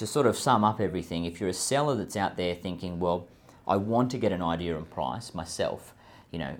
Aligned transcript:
to 0.00 0.06
sort 0.06 0.26
of 0.26 0.34
sum 0.34 0.64
up 0.64 0.80
everything, 0.80 1.26
if 1.26 1.40
you're 1.40 1.50
a 1.50 1.52
seller 1.52 1.94
that's 1.94 2.16
out 2.16 2.34
there 2.38 2.54
thinking, 2.54 2.98
well, 2.98 3.28
I 3.68 3.76
want 3.76 4.10
to 4.12 4.16
get 4.16 4.32
an 4.32 4.40
idea 4.40 4.74
on 4.74 4.86
price 4.86 5.34
myself, 5.34 5.92
you 6.30 6.38
know, 6.38 6.56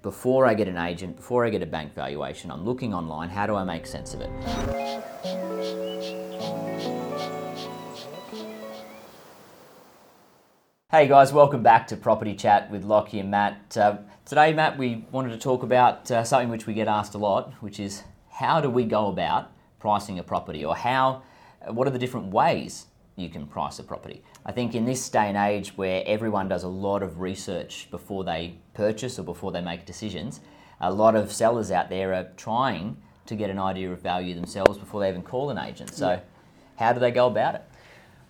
before 0.00 0.46
I 0.46 0.54
get 0.54 0.68
an 0.68 0.78
agent, 0.78 1.16
before 1.16 1.44
I 1.44 1.50
get 1.50 1.62
a 1.62 1.66
bank 1.66 1.94
valuation, 1.94 2.50
I'm 2.50 2.64
looking 2.64 2.94
online, 2.94 3.28
how 3.28 3.46
do 3.46 3.54
I 3.56 3.64
make 3.64 3.84
sense 3.84 4.14
of 4.14 4.22
it? 4.22 4.30
Hey 10.90 11.06
guys, 11.08 11.30
welcome 11.30 11.62
back 11.62 11.88
to 11.88 11.96
Property 11.98 12.34
Chat 12.34 12.70
with 12.70 12.84
Lockie 12.84 13.20
and 13.20 13.30
Matt. 13.30 13.76
Uh, 13.76 13.98
today, 14.24 14.54
Matt, 14.54 14.78
we 14.78 15.04
wanted 15.12 15.32
to 15.32 15.38
talk 15.38 15.62
about 15.62 16.10
uh, 16.10 16.24
something 16.24 16.48
which 16.48 16.66
we 16.66 16.72
get 16.72 16.88
asked 16.88 17.14
a 17.14 17.18
lot, 17.18 17.52
which 17.60 17.78
is 17.78 18.04
how 18.30 18.62
do 18.62 18.70
we 18.70 18.84
go 18.84 19.08
about 19.08 19.52
pricing 19.78 20.18
a 20.18 20.22
property, 20.22 20.64
or 20.64 20.74
how, 20.74 21.22
what 21.70 21.86
are 21.86 21.90
the 21.90 21.98
different 21.98 22.28
ways 22.28 22.86
you 23.16 23.28
can 23.28 23.46
price 23.46 23.78
a 23.78 23.82
property? 23.82 24.22
I 24.46 24.52
think 24.52 24.74
in 24.74 24.84
this 24.84 25.08
day 25.08 25.28
and 25.28 25.36
age 25.36 25.76
where 25.76 26.02
everyone 26.06 26.48
does 26.48 26.64
a 26.64 26.68
lot 26.68 27.02
of 27.02 27.20
research 27.20 27.88
before 27.90 28.24
they 28.24 28.54
purchase 28.74 29.18
or 29.18 29.22
before 29.22 29.52
they 29.52 29.60
make 29.60 29.86
decisions, 29.86 30.40
a 30.80 30.92
lot 30.92 31.16
of 31.16 31.32
sellers 31.32 31.70
out 31.70 31.90
there 31.90 32.14
are 32.14 32.28
trying 32.36 32.96
to 33.26 33.34
get 33.34 33.50
an 33.50 33.58
idea 33.58 33.92
of 33.92 34.00
value 34.00 34.34
themselves 34.34 34.78
before 34.78 35.00
they 35.00 35.08
even 35.08 35.22
call 35.22 35.50
an 35.50 35.58
agent. 35.58 35.94
So, 35.94 36.10
yeah. 36.10 36.20
how 36.76 36.92
do 36.92 37.00
they 37.00 37.10
go 37.10 37.26
about 37.26 37.56
it? 37.56 37.62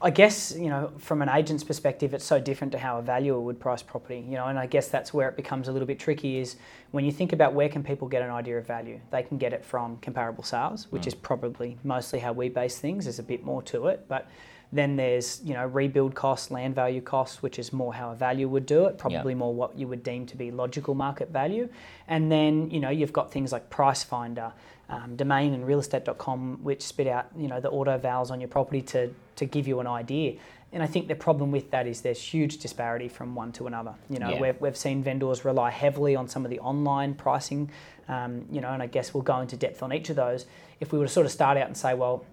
I 0.01 0.11
guess 0.11 0.55
you 0.57 0.69
know 0.69 0.93
from 0.99 1.23
an 1.23 1.29
agent's 1.29 1.65
perspective, 1.65 2.15
it's 2.15 2.25
so 2.25 2.41
different 2.41 2.73
to 2.73 2.79
how 2.79 2.99
a 2.99 3.03
valuer 3.03 3.41
would 3.41 3.59
price 3.59 3.83
property. 3.83 4.25
You 4.29 4.37
know, 4.37 4.47
and 4.47 4.59
I 4.59 4.67
guess 4.67 4.89
that's 4.89 5.13
where 5.13 5.29
it 5.29 5.37
becomes 5.37 5.69
a 5.69 5.73
little 5.73 5.87
bit 5.87 5.99
tricky. 5.99 6.39
Is 6.39 6.57
when 6.93 7.05
you 7.05 7.11
think 7.11 7.33
about 7.33 7.53
where 7.53 7.69
can 7.69 7.83
people 7.83 8.07
get 8.07 8.23
an 8.23 8.31
idea 8.31 8.59
of 8.59 8.67
value, 8.67 9.01
they 9.11 9.23
can 9.23 9.39
get 9.39 9.53
it 9.53 9.65
from 9.65 9.97
comparable 9.99 10.45
sales, 10.45 10.87
which 10.91 11.03
mm. 11.03 11.09
is 11.09 11.15
probably 11.15 11.79
mostly 11.83 12.21
how 12.21 12.33
we 12.33 12.49
base 12.49 12.79
things. 12.79 13.05
There's 13.05 13.19
a 13.19 13.25
bit 13.25 13.45
more 13.45 13.63
to 13.63 13.89
it, 13.89 14.05
but 14.09 14.29
then 14.73 14.97
there's 14.97 15.41
you 15.45 15.55
know 15.55 15.67
rebuild 15.67 16.15
costs, 16.15 16.51
land 16.51 16.75
value 16.75 17.01
costs, 17.01 17.43
which 17.43 17.59
is 17.59 17.73
more 17.73 17.93
how 17.93 18.13
a 18.13 18.15
value 18.15 18.49
would 18.49 18.67
do 18.67 18.85
it, 18.85 18.99
probably 18.99 19.35
more 19.35 19.55
what 19.55 19.77
you 19.79 19.89
would 19.89 20.03
deem 20.03 20.27
to 20.27 20.37
be 20.37 20.51
logical 20.51 20.95
market 20.95 21.31
value. 21.31 21.69
And 22.07 22.31
then 22.31 22.71
you 22.71 22.81
know 22.81 22.91
you've 22.91 23.13
got 23.13 23.33
things 23.33 23.51
like 23.51 23.69
price 23.71 24.05
finder, 24.05 24.53
um, 24.89 25.17
domain 25.17 25.55
and 25.55 25.65
realestate.com, 25.65 26.63
which 26.63 26.83
spit 26.83 27.07
out 27.07 27.27
you 27.37 27.49
know 27.49 27.61
the 27.61 27.71
auto 27.71 27.99
vals 27.99 28.31
on 28.31 28.41
your 28.41 28.49
property 28.49 28.83
to 28.83 29.13
to 29.39 29.47
give 29.47 29.67
you 29.67 29.81
an 29.81 29.87
idea. 29.87 30.37
And 30.73 30.83
I 30.83 30.87
think 30.87 31.09
the 31.09 31.15
problem 31.15 31.51
with 31.51 31.71
that 31.71 31.87
is 31.87 32.03
there's 32.03 32.21
huge 32.21 32.59
disparity 32.59 33.09
from 33.09 33.35
one 33.35 33.53
to 33.53 33.67
another. 33.67 33.95
You 34.11 34.19
know, 34.19 34.31
yeah. 34.31 34.41
we've, 34.41 34.61
we've 34.61 34.77
seen 34.77 35.03
vendors 35.03 35.45
rely 35.45 35.71
heavily 35.71 36.15
on 36.15 36.29
some 36.29 36.45
of 36.45 36.51
the 36.51 36.61
online 36.61 37.15
pricing, 37.15 37.71
um, 38.07 38.45
you 38.51 38.61
know, 38.61 38.69
and 38.69 38.83
I 38.83 38.87
guess 38.87 39.15
we'll 39.15 39.23
go 39.23 39.41
into 39.41 39.57
depth 39.57 39.83
on 39.83 39.93
each 39.95 40.11
of 40.11 40.17
those. 40.17 40.45
If 40.81 40.93
we 40.93 40.99
were 40.99 41.07
to 41.07 41.13
sort 41.13 41.25
of 41.25 41.33
start 41.33 41.57
out 41.57 41.67
and 41.69 41.77
say, 41.77 41.95
well, 41.95 42.27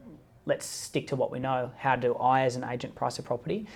let's 0.46 0.66
stick 0.66 1.08
to 1.08 1.16
what 1.16 1.32
we 1.32 1.40
know. 1.40 1.72
How 1.78 1.96
do 1.96 2.16
I, 2.16 2.42
as 2.42 2.58
an 2.58 2.66
agent, 2.66 2.94
price 2.94 3.18
a 3.20 3.24
property? 3.24 3.68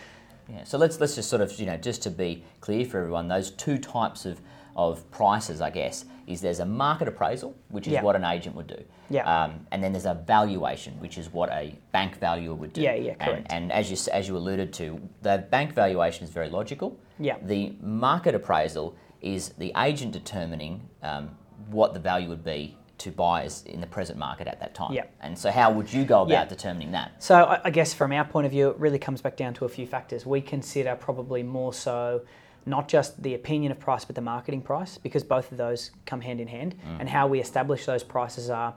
Yeah. 0.50 0.64
So 0.64 0.78
let's 0.78 1.00
let's 1.00 1.16
just 1.16 1.30
sort 1.30 1.44
of 1.44 1.52
you 1.60 1.68
know 1.68 1.78
just 1.78 2.02
to 2.04 2.10
be 2.10 2.44
clear 2.60 2.84
for 2.84 3.00
everyone, 3.00 3.28
those 3.28 3.52
two 3.52 3.78
types 3.78 4.26
of 4.26 4.42
of 4.80 5.12
prices, 5.12 5.60
I 5.60 5.72
guess, 5.72 6.06
is 6.26 6.40
there's 6.40 6.62
a 6.62 6.66
market 6.66 7.10
appraisal, 7.10 7.54
which 7.68 7.86
is 7.86 7.94
yeah. 7.94 8.02
what 8.02 8.16
an 8.16 8.24
agent 8.24 8.56
would 8.56 8.68
do. 8.68 8.82
Yeah. 9.10 9.24
Um, 9.24 9.68
and 9.72 9.84
then 9.84 9.92
there's 9.92 10.06
a 10.06 10.14
valuation, 10.14 10.98
which 11.02 11.18
is 11.18 11.34
what 11.34 11.50
a 11.50 11.78
bank 11.92 12.18
valuer 12.18 12.54
would 12.54 12.72
do. 12.72 12.82
Yeah, 12.82 12.94
yeah, 12.94 13.16
correct. 13.16 13.48
And, 13.50 13.64
and 13.64 13.72
as 13.74 13.92
you 13.92 13.98
as 14.14 14.30
you 14.30 14.38
alluded 14.38 14.72
to, 14.74 15.02
the 15.22 15.46
bank 15.50 15.74
valuation 15.74 16.24
is 16.24 16.30
very 16.30 16.50
logical. 16.50 16.98
Yeah. 17.20 17.36
The 17.42 17.76
market 17.82 18.36
appraisal 18.36 18.96
is 19.22 19.50
the 19.58 19.74
agent 19.76 20.14
determining 20.14 20.88
um, 21.04 21.32
what 21.70 21.94
the 21.94 22.00
value 22.00 22.30
would 22.30 22.46
be 22.46 22.78
to 23.00 23.12
buyers 23.12 23.64
in 23.66 23.82
the 23.82 23.88
present 23.88 24.18
market 24.18 24.48
at 24.48 24.62
that 24.62 24.74
time. 24.74 24.94
Yeah. 24.94 25.06
And 25.20 25.38
so, 25.38 25.52
how 25.52 25.74
would 25.74 25.92
you 25.92 26.06
go 26.06 26.22
about 26.22 26.30
yeah. 26.30 26.46
determining 26.46 26.92
that? 26.92 27.22
So, 27.22 27.60
I 27.66 27.70
guess 27.70 27.94
from 27.94 28.14
our 28.14 28.24
point 28.24 28.46
of 28.46 28.52
view, 28.52 28.70
it 28.70 28.78
really 28.78 29.00
comes 29.00 29.22
back 29.22 29.36
down 29.36 29.54
to 29.56 29.66
a 29.66 29.70
few 29.70 29.88
factors. 29.88 30.26
We 30.26 30.40
consider 30.40 30.96
probably 30.96 31.44
more 31.44 31.74
so 31.74 32.22
not 32.70 32.88
just 32.88 33.22
the 33.22 33.34
opinion 33.34 33.72
of 33.72 33.80
price, 33.80 34.06
but 34.06 34.16
the 34.16 34.22
marketing 34.22 34.62
price, 34.62 34.98
because 34.98 35.24
both 35.24 35.52
of 35.52 35.58
those 35.58 35.92
come 36.06 36.22
hand 36.22 36.40
in 36.40 36.48
hand. 36.48 36.76
Mm. 36.76 37.00
And 37.02 37.10
how 37.10 37.28
we 37.28 37.40
establish 37.40 37.86
those 37.86 38.04
prices 38.04 38.50
are 38.50 38.76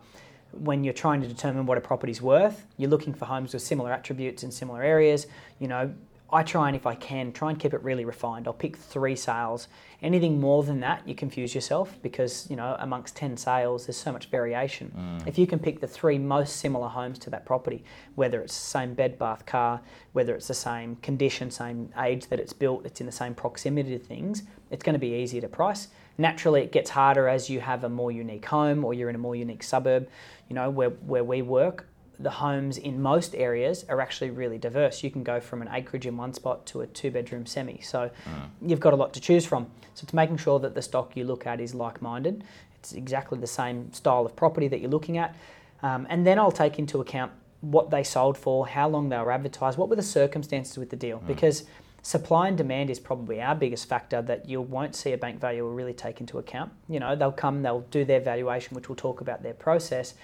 when 0.52 0.84
you're 0.84 0.94
trying 0.94 1.22
to 1.22 1.28
determine 1.28 1.66
what 1.66 1.78
a 1.78 1.80
property's 1.80 2.20
worth, 2.20 2.66
you're 2.76 2.90
looking 2.90 3.14
for 3.14 3.24
homes 3.24 3.52
with 3.54 3.62
similar 3.62 3.92
attributes 3.92 4.42
in 4.42 4.50
similar 4.50 4.82
areas. 4.82 5.26
You 5.58 5.68
know, 5.68 5.94
I 6.32 6.42
try 6.42 6.68
and 6.68 6.74
if 6.74 6.86
I 6.86 6.94
can, 6.94 7.30
try 7.32 7.50
and 7.50 7.58
keep 7.58 7.74
it 7.74 7.82
really 7.82 8.06
refined. 8.06 8.46
I'll 8.46 8.54
pick 8.54 8.78
three 8.78 9.14
sales. 9.16 9.68
Anything 10.00 10.40
more 10.40 10.62
than 10.62 10.80
that, 10.80 11.06
you 11.06 11.14
confuse 11.14 11.54
yourself 11.54 11.98
because, 12.02 12.48
you 12.48 12.56
know, 12.56 12.74
amongst 12.78 13.14
10 13.16 13.36
sales, 13.36 13.86
there's 13.86 13.98
so 13.98 14.12
much 14.12 14.30
variation. 14.30 14.90
Mm. 14.96 15.28
If 15.28 15.36
you 15.36 15.46
can 15.46 15.58
pick 15.58 15.80
the 15.80 15.86
three 15.86 16.18
most 16.18 16.56
similar 16.56 16.88
homes 16.88 17.18
to 17.20 17.30
that 17.30 17.44
property, 17.44 17.84
whether 18.14 18.40
it's 18.40 18.58
the 18.58 18.66
same 18.66 18.94
bed, 18.94 19.18
bath, 19.18 19.44
car, 19.44 19.82
whether 20.14 20.34
it's 20.34 20.48
the 20.48 20.54
same 20.54 20.96
condition, 20.96 21.50
same 21.50 21.90
age 22.02 22.26
that 22.28 22.40
it's 22.40 22.54
built, 22.54 22.86
it's 22.86 23.00
in 23.00 23.06
the 23.06 23.12
same 23.12 23.34
proximity 23.34 23.90
to 23.90 24.02
things, 24.02 24.44
it's 24.70 24.82
going 24.82 24.94
to 24.94 24.98
be 24.98 25.14
easier 25.14 25.42
to 25.42 25.48
price. 25.48 25.88
Naturally, 26.16 26.62
it 26.62 26.72
gets 26.72 26.88
harder 26.88 27.28
as 27.28 27.50
you 27.50 27.60
have 27.60 27.84
a 27.84 27.88
more 27.88 28.10
unique 28.10 28.46
home 28.46 28.84
or 28.84 28.94
you're 28.94 29.10
in 29.10 29.14
a 29.14 29.18
more 29.18 29.36
unique 29.36 29.62
suburb. 29.62 30.08
You 30.48 30.54
know, 30.54 30.70
where, 30.70 30.90
where 30.90 31.24
we 31.24 31.42
work, 31.42 31.86
the 32.22 32.30
homes 32.30 32.78
in 32.78 33.02
most 33.02 33.34
areas 33.34 33.84
are 33.88 34.00
actually 34.00 34.30
really 34.30 34.58
diverse. 34.58 35.02
You 35.02 35.10
can 35.10 35.22
go 35.22 35.40
from 35.40 35.62
an 35.62 35.68
acreage 35.72 36.06
in 36.06 36.16
one 36.16 36.32
spot 36.32 36.66
to 36.66 36.80
a 36.82 36.86
two 36.86 37.10
bedroom 37.10 37.46
semi. 37.46 37.80
So 37.80 38.10
mm. 38.24 38.48
you've 38.60 38.80
got 38.80 38.92
a 38.92 38.96
lot 38.96 39.12
to 39.14 39.20
choose 39.20 39.44
from. 39.44 39.66
So 39.94 40.04
it's 40.04 40.14
making 40.14 40.38
sure 40.38 40.58
that 40.60 40.74
the 40.74 40.82
stock 40.82 41.16
you 41.16 41.24
look 41.24 41.46
at 41.46 41.60
is 41.60 41.74
like 41.74 42.00
minded. 42.00 42.44
It's 42.76 42.92
exactly 42.92 43.38
the 43.38 43.46
same 43.46 43.92
style 43.92 44.26
of 44.26 44.34
property 44.34 44.68
that 44.68 44.80
you're 44.80 44.90
looking 44.90 45.18
at. 45.18 45.36
Um, 45.82 46.06
and 46.10 46.26
then 46.26 46.38
I'll 46.38 46.52
take 46.52 46.78
into 46.78 47.00
account 47.00 47.32
what 47.60 47.90
they 47.90 48.02
sold 48.02 48.36
for, 48.36 48.66
how 48.66 48.88
long 48.88 49.08
they 49.08 49.18
were 49.18 49.30
advertised, 49.30 49.78
what 49.78 49.88
were 49.88 49.96
the 49.96 50.02
circumstances 50.02 50.78
with 50.78 50.90
the 50.90 50.96
deal. 50.96 51.18
Mm. 51.20 51.26
Because 51.26 51.64
supply 52.02 52.48
and 52.48 52.58
demand 52.58 52.90
is 52.90 52.98
probably 52.98 53.40
our 53.40 53.54
biggest 53.54 53.88
factor 53.88 54.20
that 54.22 54.48
you 54.48 54.60
won't 54.60 54.94
see 54.96 55.12
a 55.12 55.16
bank 55.16 55.40
valuer 55.40 55.68
really 55.68 55.94
take 55.94 56.20
into 56.20 56.38
account. 56.38 56.72
You 56.88 57.00
know, 57.00 57.14
they'll 57.14 57.32
come, 57.32 57.62
they'll 57.62 57.86
do 57.92 58.04
their 58.04 58.20
valuation, 58.20 58.74
which 58.74 58.88
we'll 58.88 58.96
talk 58.96 59.20
about 59.20 59.42
their 59.42 59.54
process, 59.54 60.14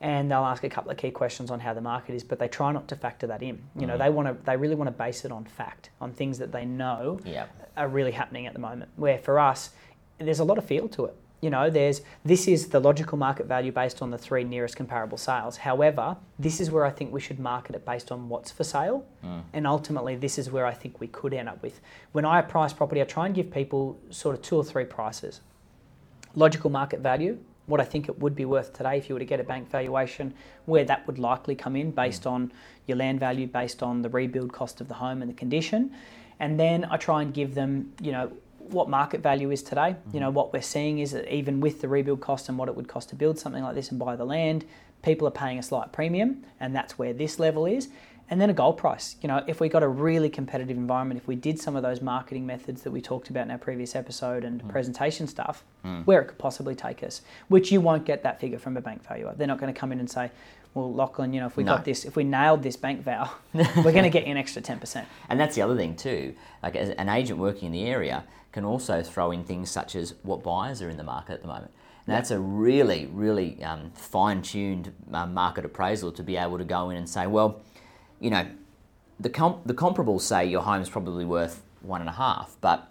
and 0.00 0.30
they'll 0.30 0.44
ask 0.44 0.62
a 0.64 0.68
couple 0.68 0.90
of 0.90 0.96
key 0.96 1.10
questions 1.10 1.50
on 1.50 1.60
how 1.60 1.74
the 1.74 1.80
market 1.80 2.14
is, 2.14 2.22
but 2.22 2.38
they 2.38 2.48
try 2.48 2.72
not 2.72 2.86
to 2.88 2.96
factor 2.96 3.26
that 3.26 3.42
in. 3.42 3.60
You 3.76 3.86
know, 3.86 3.96
mm. 3.96 3.98
they 3.98 4.10
want 4.10 4.28
to, 4.28 4.44
they 4.44 4.56
really 4.56 4.76
want 4.76 4.88
to 4.88 4.92
base 4.92 5.24
it 5.24 5.32
on 5.32 5.44
fact, 5.44 5.90
on 6.00 6.12
things 6.12 6.38
that 6.38 6.52
they 6.52 6.64
know 6.64 7.18
yep. 7.24 7.50
are 7.76 7.88
really 7.88 8.12
happening 8.12 8.46
at 8.46 8.52
the 8.52 8.60
moment. 8.60 8.90
Where 8.96 9.18
for 9.18 9.38
us, 9.38 9.70
there's 10.18 10.38
a 10.40 10.44
lot 10.44 10.58
of 10.58 10.64
feel 10.64 10.88
to 10.90 11.06
it. 11.06 11.16
You 11.40 11.50
know, 11.50 11.70
there's 11.70 12.02
this 12.24 12.48
is 12.48 12.68
the 12.68 12.80
logical 12.80 13.16
market 13.16 13.46
value 13.46 13.70
based 13.70 14.02
on 14.02 14.10
the 14.10 14.18
three 14.18 14.42
nearest 14.42 14.76
comparable 14.76 15.18
sales. 15.18 15.58
However, 15.58 16.16
this 16.36 16.60
is 16.60 16.68
where 16.70 16.84
I 16.84 16.90
think 16.90 17.12
we 17.12 17.20
should 17.20 17.38
market 17.38 17.76
it 17.76 17.86
based 17.86 18.10
on 18.10 18.28
what's 18.28 18.50
for 18.50 18.64
sale, 18.64 19.06
mm. 19.24 19.42
and 19.52 19.64
ultimately 19.64 20.16
this 20.16 20.36
is 20.36 20.50
where 20.50 20.66
I 20.66 20.74
think 20.74 21.00
we 21.00 21.06
could 21.06 21.32
end 21.32 21.48
up 21.48 21.62
with. 21.62 21.80
When 22.10 22.24
I 22.24 22.42
price 22.42 22.72
property, 22.72 23.00
I 23.00 23.04
try 23.04 23.26
and 23.26 23.34
give 23.36 23.52
people 23.52 24.00
sort 24.10 24.34
of 24.34 24.42
two 24.42 24.56
or 24.56 24.64
three 24.64 24.84
prices. 24.84 25.40
Logical 26.34 26.70
market 26.70 27.00
value, 27.00 27.38
what 27.68 27.80
I 27.80 27.84
think 27.84 28.08
it 28.08 28.18
would 28.18 28.34
be 28.34 28.44
worth 28.44 28.72
today 28.72 28.98
if 28.98 29.08
you 29.08 29.14
were 29.14 29.20
to 29.20 29.24
get 29.24 29.40
a 29.40 29.44
bank 29.44 29.70
valuation, 29.70 30.34
where 30.64 30.84
that 30.84 31.06
would 31.06 31.18
likely 31.18 31.54
come 31.54 31.76
in 31.76 31.92
based 31.92 32.24
mm. 32.24 32.32
on 32.32 32.52
your 32.86 32.96
land 32.96 33.20
value, 33.20 33.46
based 33.46 33.82
on 33.82 34.02
the 34.02 34.08
rebuild 34.08 34.52
cost 34.52 34.80
of 34.80 34.88
the 34.88 34.94
home 34.94 35.22
and 35.22 35.30
the 35.30 35.34
condition. 35.34 35.92
And 36.40 36.58
then 36.58 36.86
I 36.90 36.96
try 36.96 37.22
and 37.22 37.32
give 37.32 37.54
them, 37.54 37.92
you 38.00 38.12
know, 38.12 38.32
what 38.58 38.88
market 38.88 39.20
value 39.20 39.50
is 39.50 39.62
today. 39.62 39.96
Mm-hmm. 39.96 40.14
You 40.14 40.20
know, 40.20 40.30
what 40.30 40.52
we're 40.52 40.62
seeing 40.62 40.98
is 40.98 41.12
that 41.12 41.32
even 41.32 41.60
with 41.60 41.80
the 41.80 41.88
rebuild 41.88 42.20
cost 42.20 42.48
and 42.48 42.58
what 42.58 42.68
it 42.68 42.76
would 42.76 42.88
cost 42.88 43.10
to 43.10 43.14
build 43.14 43.38
something 43.38 43.62
like 43.62 43.74
this 43.74 43.90
and 43.90 43.98
buy 43.98 44.16
the 44.16 44.24
land, 44.24 44.64
people 45.02 45.28
are 45.28 45.32
paying 45.32 45.58
a 45.58 45.62
slight 45.62 45.92
premium, 45.92 46.44
and 46.58 46.74
that's 46.74 46.98
where 46.98 47.12
this 47.12 47.38
level 47.38 47.66
is 47.66 47.88
and 48.30 48.40
then 48.40 48.50
a 48.50 48.54
gold 48.54 48.76
price. 48.76 49.16
You 49.22 49.28
know, 49.28 49.42
if 49.46 49.60
we 49.60 49.68
got 49.68 49.82
a 49.82 49.88
really 49.88 50.28
competitive 50.28 50.76
environment, 50.76 51.20
if 51.20 51.26
we 51.26 51.36
did 51.36 51.58
some 51.58 51.76
of 51.76 51.82
those 51.82 52.00
marketing 52.00 52.46
methods 52.46 52.82
that 52.82 52.90
we 52.90 53.00
talked 53.00 53.30
about 53.30 53.44
in 53.44 53.50
our 53.50 53.58
previous 53.58 53.96
episode 53.96 54.44
and 54.44 54.62
mm. 54.62 54.68
presentation 54.68 55.26
stuff, 55.26 55.64
mm. 55.84 56.04
where 56.04 56.20
it 56.20 56.26
could 56.26 56.38
possibly 56.38 56.74
take 56.74 57.02
us, 57.02 57.22
which 57.48 57.72
you 57.72 57.80
won't 57.80 58.04
get 58.04 58.22
that 58.22 58.40
figure 58.40 58.58
from 58.58 58.76
a 58.76 58.80
bank 58.80 59.06
valuer. 59.06 59.34
They're 59.36 59.46
not 59.46 59.58
going 59.58 59.72
to 59.72 59.78
come 59.78 59.92
in 59.92 60.00
and 60.00 60.10
say, 60.10 60.30
well, 60.74 60.92
Lachlan, 60.92 61.32
you 61.32 61.40
know, 61.40 61.46
if 61.46 61.56
we 61.56 61.64
no. 61.64 61.76
got 61.76 61.84
this, 61.84 62.04
if 62.04 62.16
we 62.16 62.24
nailed 62.24 62.62
this 62.62 62.76
bank 62.76 63.02
val, 63.02 63.34
we're 63.54 63.92
going 63.92 64.04
to 64.04 64.10
get 64.10 64.26
you 64.26 64.32
an 64.32 64.36
extra 64.36 64.60
10%. 64.60 65.04
And 65.28 65.40
that's 65.40 65.56
the 65.56 65.62
other 65.62 65.76
thing 65.76 65.96
too. 65.96 66.34
Like 66.62 66.76
an 66.76 67.08
agent 67.08 67.38
working 67.38 67.66
in 67.66 67.72
the 67.72 67.84
area 67.84 68.24
can 68.52 68.64
also 68.64 69.02
throw 69.02 69.30
in 69.30 69.44
things 69.44 69.70
such 69.70 69.96
as 69.96 70.14
what 70.22 70.42
buyers 70.42 70.82
are 70.82 70.88
in 70.88 70.96
the 70.96 71.04
market 71.04 71.34
at 71.34 71.42
the 71.42 71.48
moment. 71.48 71.70
And 72.06 72.16
that's 72.16 72.30
a 72.30 72.40
really, 72.40 73.06
really 73.12 73.62
um, 73.62 73.90
fine-tuned 73.94 74.94
uh, 75.12 75.26
market 75.26 75.66
appraisal 75.66 76.10
to 76.12 76.22
be 76.22 76.38
able 76.38 76.56
to 76.56 76.64
go 76.64 76.88
in 76.88 76.96
and 76.96 77.06
say, 77.06 77.26
well, 77.26 77.60
you 78.20 78.30
know, 78.30 78.46
the, 79.20 79.30
comp- 79.30 79.66
the 79.66 79.74
comparables 79.74 80.22
say 80.22 80.46
your 80.46 80.62
home 80.62 80.82
is 80.82 80.88
probably 80.88 81.24
worth 81.24 81.62
one 81.80 82.00
and 82.00 82.08
a 82.08 82.14
half, 82.14 82.56
but 82.60 82.90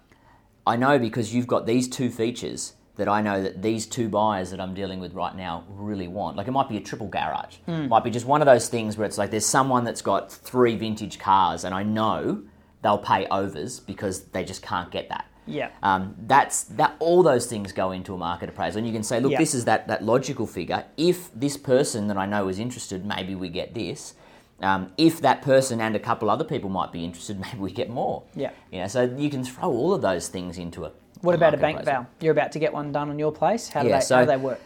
I 0.66 0.76
know 0.76 0.98
because 0.98 1.34
you've 1.34 1.46
got 1.46 1.66
these 1.66 1.88
two 1.88 2.10
features 2.10 2.74
that 2.96 3.08
I 3.08 3.22
know 3.22 3.42
that 3.42 3.62
these 3.62 3.86
two 3.86 4.08
buyers 4.08 4.50
that 4.50 4.60
I'm 4.60 4.74
dealing 4.74 4.98
with 4.98 5.14
right 5.14 5.34
now 5.34 5.64
really 5.68 6.08
want. 6.08 6.36
Like 6.36 6.48
it 6.48 6.50
might 6.50 6.68
be 6.68 6.76
a 6.76 6.80
triple 6.80 7.06
garage. 7.06 7.56
Mm. 7.68 7.88
Might 7.88 8.02
be 8.02 8.10
just 8.10 8.26
one 8.26 8.42
of 8.42 8.46
those 8.46 8.68
things 8.68 8.98
where 8.98 9.06
it's 9.06 9.16
like 9.16 9.30
there's 9.30 9.46
someone 9.46 9.84
that's 9.84 10.02
got 10.02 10.32
three 10.32 10.74
vintage 10.76 11.18
cars 11.18 11.64
and 11.64 11.74
I 11.74 11.84
know 11.84 12.42
they'll 12.82 12.98
pay 12.98 13.26
overs 13.28 13.78
because 13.80 14.24
they 14.24 14.44
just 14.44 14.62
can't 14.62 14.90
get 14.90 15.08
that. 15.10 15.26
Yeah. 15.46 15.70
Um, 15.82 16.16
that's 16.26 16.64
that 16.64 16.96
all 16.98 17.22
those 17.22 17.46
things 17.46 17.72
go 17.72 17.92
into 17.92 18.14
a 18.14 18.18
market 18.18 18.48
appraisal. 18.48 18.78
And 18.78 18.86
you 18.86 18.92
can 18.92 19.04
say, 19.04 19.20
look, 19.20 19.32
this 19.38 19.54
is 19.54 19.64
that, 19.64 19.88
that 19.88 20.04
logical 20.04 20.46
figure. 20.46 20.84
If 20.96 21.32
this 21.32 21.56
person 21.56 22.08
that 22.08 22.18
I 22.18 22.26
know 22.26 22.48
is 22.48 22.58
interested, 22.58 23.06
maybe 23.06 23.34
we 23.34 23.48
get 23.48 23.74
this 23.74 24.14
um, 24.60 24.92
if 24.98 25.20
that 25.20 25.42
person 25.42 25.80
and 25.80 25.94
a 25.94 25.98
couple 25.98 26.30
other 26.30 26.44
people 26.44 26.70
might 26.70 26.92
be 26.92 27.04
interested, 27.04 27.38
maybe 27.44 27.58
we 27.58 27.72
get 27.72 27.90
more. 27.90 28.22
Yeah. 28.34 28.50
You 28.72 28.80
know, 28.80 28.88
so 28.88 29.02
you 29.16 29.30
can 29.30 29.44
throw 29.44 29.68
all 29.70 29.94
of 29.94 30.02
those 30.02 30.28
things 30.28 30.58
into 30.58 30.84
a. 30.84 30.92
What 31.20 31.34
about 31.34 31.54
a 31.54 31.56
bank 31.56 31.80
appraisal. 31.80 32.02
val? 32.04 32.10
You're 32.20 32.32
about 32.32 32.52
to 32.52 32.58
get 32.58 32.72
one 32.72 32.92
done 32.92 33.10
on 33.10 33.18
your 33.18 33.32
place. 33.32 33.68
How 33.68 33.82
do, 33.82 33.88
Yeah, 33.88 33.98
they, 33.98 34.04
so- 34.04 34.14
how 34.16 34.20
do 34.22 34.26
they 34.28 34.36
work? 34.36 34.60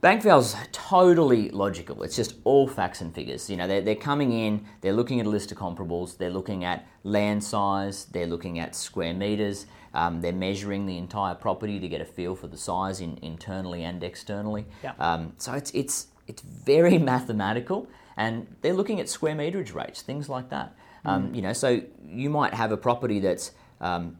Bank 0.00 0.20
val's 0.22 0.56
totally 0.72 1.48
logical. 1.50 2.02
It's 2.02 2.16
just 2.16 2.34
all 2.42 2.66
facts 2.66 3.02
and 3.02 3.14
figures. 3.14 3.48
You 3.48 3.56
know, 3.56 3.68
they're, 3.68 3.82
they're 3.82 3.94
coming 3.94 4.32
in, 4.32 4.66
they're 4.80 4.92
looking 4.92 5.20
at 5.20 5.26
a 5.26 5.28
list 5.28 5.52
of 5.52 5.58
comparables, 5.58 6.18
they're 6.18 6.28
looking 6.28 6.64
at 6.64 6.84
land 7.04 7.44
size, 7.44 8.06
they're 8.06 8.26
looking 8.26 8.58
at 8.58 8.74
square 8.74 9.14
meters, 9.14 9.66
um, 9.94 10.20
they're 10.20 10.32
measuring 10.32 10.86
the 10.86 10.98
entire 10.98 11.36
property 11.36 11.78
to 11.78 11.86
get 11.86 12.00
a 12.00 12.04
feel 12.04 12.34
for 12.34 12.48
the 12.48 12.56
size 12.56 13.00
in, 13.00 13.16
internally 13.22 13.84
and 13.84 14.02
externally. 14.02 14.66
Yeah. 14.82 14.94
Um, 14.98 15.34
so 15.38 15.52
it's, 15.52 15.70
it's, 15.70 16.08
it's 16.26 16.42
very 16.42 16.98
mathematical, 17.12 17.86
and 18.16 18.46
they're 18.60 18.74
looking 18.74 19.00
at 19.00 19.08
square 19.08 19.34
meterage 19.34 19.74
rates, 19.74 20.02
things 20.02 20.28
like 20.28 20.50
that. 20.50 20.74
Um, 21.04 21.34
You 21.34 21.42
know, 21.42 21.52
so 21.52 21.82
you 22.06 22.30
might 22.30 22.54
have 22.54 22.70
a 22.72 22.76
property 22.76 23.18
that's 23.20 23.52
um, 23.80 24.16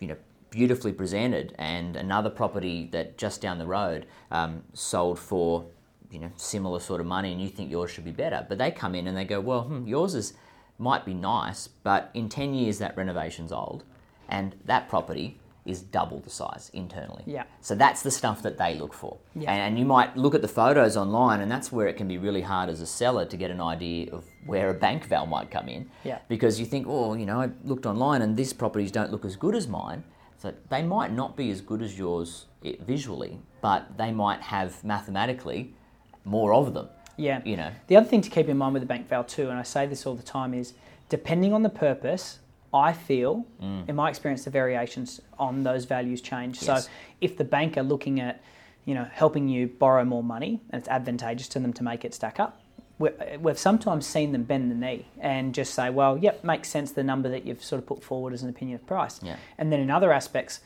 you 0.00 0.08
know 0.08 0.16
beautifully 0.50 0.92
presented 0.92 1.54
and 1.58 1.96
another 1.96 2.30
property 2.30 2.88
that 2.92 3.18
just 3.18 3.40
down 3.40 3.58
the 3.58 3.66
road 3.66 4.06
um, 4.30 4.62
sold 4.72 5.18
for 5.18 5.66
you 6.10 6.18
know 6.18 6.30
similar 6.36 6.80
sort 6.80 7.00
of 7.00 7.06
money 7.06 7.32
and 7.32 7.40
you 7.40 7.48
think 7.48 7.70
yours 7.70 7.90
should 7.90 8.04
be 8.04 8.10
better 8.10 8.46
but 8.48 8.56
they 8.56 8.70
come 8.70 8.94
in 8.94 9.06
and 9.06 9.16
they 9.16 9.24
go 9.24 9.40
well 9.40 9.62
hmm, 9.62 9.86
yours 9.86 10.14
is 10.14 10.32
might 10.78 11.04
be 11.04 11.12
nice 11.12 11.68
but 11.68 12.10
in 12.14 12.28
10 12.28 12.54
years 12.54 12.78
that 12.78 12.96
renovation's 12.96 13.52
old 13.52 13.84
and 14.28 14.54
that 14.64 14.88
property 14.88 15.38
is 15.68 15.82
double 15.82 16.18
the 16.20 16.30
size 16.30 16.70
internally 16.72 17.22
Yeah. 17.26 17.44
so 17.60 17.74
that's 17.74 18.02
the 18.02 18.10
stuff 18.10 18.42
that 18.42 18.56
they 18.58 18.74
look 18.74 18.94
for 18.94 19.18
Yeah. 19.34 19.52
and, 19.52 19.60
and 19.60 19.78
you 19.78 19.84
might 19.84 20.16
look 20.16 20.34
at 20.34 20.42
the 20.42 20.48
photos 20.48 20.96
online 20.96 21.40
and 21.40 21.50
that's 21.50 21.70
where 21.70 21.86
it 21.88 21.96
can 21.96 22.08
be 22.08 22.18
really 22.18 22.42
hard 22.42 22.68
as 22.70 22.80
a 22.80 22.86
seller 22.86 23.24
to 23.26 23.36
get 23.36 23.50
an 23.50 23.60
idea 23.60 24.10
of 24.12 24.24
where 24.46 24.70
a 24.70 24.74
bank 24.74 25.04
val 25.06 25.26
might 25.26 25.50
come 25.50 25.68
in 25.68 25.90
Yeah. 26.04 26.18
because 26.28 26.58
you 26.58 26.66
think, 26.66 26.86
oh, 26.88 27.14
you 27.14 27.26
know, 27.26 27.40
I 27.40 27.50
looked 27.64 27.86
online 27.86 28.22
and 28.22 28.36
these 28.36 28.52
properties 28.52 28.90
don't 28.90 29.10
look 29.12 29.24
as 29.24 29.36
good 29.36 29.54
as 29.54 29.68
mine. 29.68 30.04
So 30.38 30.54
they 30.70 30.82
might 30.82 31.12
not 31.12 31.36
be 31.36 31.50
as 31.50 31.60
good 31.60 31.82
as 31.82 31.98
yours 31.98 32.46
eh, 32.64 32.74
visually, 32.80 33.40
but 33.60 33.98
they 33.98 34.12
might 34.12 34.40
have 34.40 34.82
mathematically 34.84 35.74
more 36.24 36.54
of 36.54 36.74
them. 36.74 36.88
Yeah. 37.16 37.42
You 37.44 37.56
know, 37.56 37.70
The 37.88 37.96
other 37.96 38.06
thing 38.06 38.20
to 38.22 38.30
keep 38.30 38.48
in 38.48 38.56
mind 38.56 38.72
with 38.74 38.82
the 38.82 38.86
bank 38.86 39.08
val 39.08 39.24
too, 39.24 39.50
and 39.50 39.58
I 39.58 39.62
say 39.64 39.86
this 39.86 40.06
all 40.06 40.14
the 40.14 40.22
time, 40.22 40.54
is 40.54 40.74
depending 41.08 41.52
on 41.52 41.62
the 41.64 41.68
purpose, 41.70 42.38
I 42.72 42.92
feel, 42.92 43.46
Mm. 43.62 43.88
in 43.88 43.96
my 43.96 44.08
experience, 44.10 44.44
the 44.44 44.50
variations 44.50 45.20
on 45.38 45.62
those 45.62 45.84
values 45.86 46.20
change. 46.20 46.62
Yes. 46.62 46.84
So 46.84 46.90
if 47.20 47.36
the 47.36 47.44
bank 47.44 47.76
are 47.78 47.82
looking 47.82 48.20
at, 48.20 48.40
you 48.84 48.94
know, 48.94 49.06
helping 49.12 49.48
you 49.48 49.66
borrow 49.68 50.04
more 50.04 50.22
money 50.22 50.60
and 50.70 50.80
it's 50.80 50.88
advantageous 50.88 51.48
to 51.48 51.60
them 51.60 51.72
to 51.74 51.82
make 51.82 52.04
it 52.04 52.12
stack 52.14 52.38
up, 52.38 52.60
we- 52.98 53.10
we've 53.40 53.58
sometimes 53.58 54.06
seen 54.06 54.32
them 54.32 54.42
bend 54.42 54.70
the 54.70 54.74
knee 54.74 55.06
and 55.20 55.54
just 55.54 55.72
say, 55.72 55.88
well, 55.88 56.18
yep, 56.18 56.42
makes 56.44 56.68
sense 56.68 56.90
the 56.92 57.04
number 57.04 57.28
that 57.28 57.46
you've 57.46 57.62
sort 57.62 57.78
of 57.80 57.86
put 57.86 58.02
forward 58.02 58.32
as 58.32 58.42
an 58.42 58.48
opinion 58.50 58.74
of 58.76 58.86
price. 58.86 59.20
Yeah. 59.22 59.36
And 59.56 59.72
then 59.72 59.80
in 59.80 59.90
other 59.90 60.12
aspects, 60.12 60.60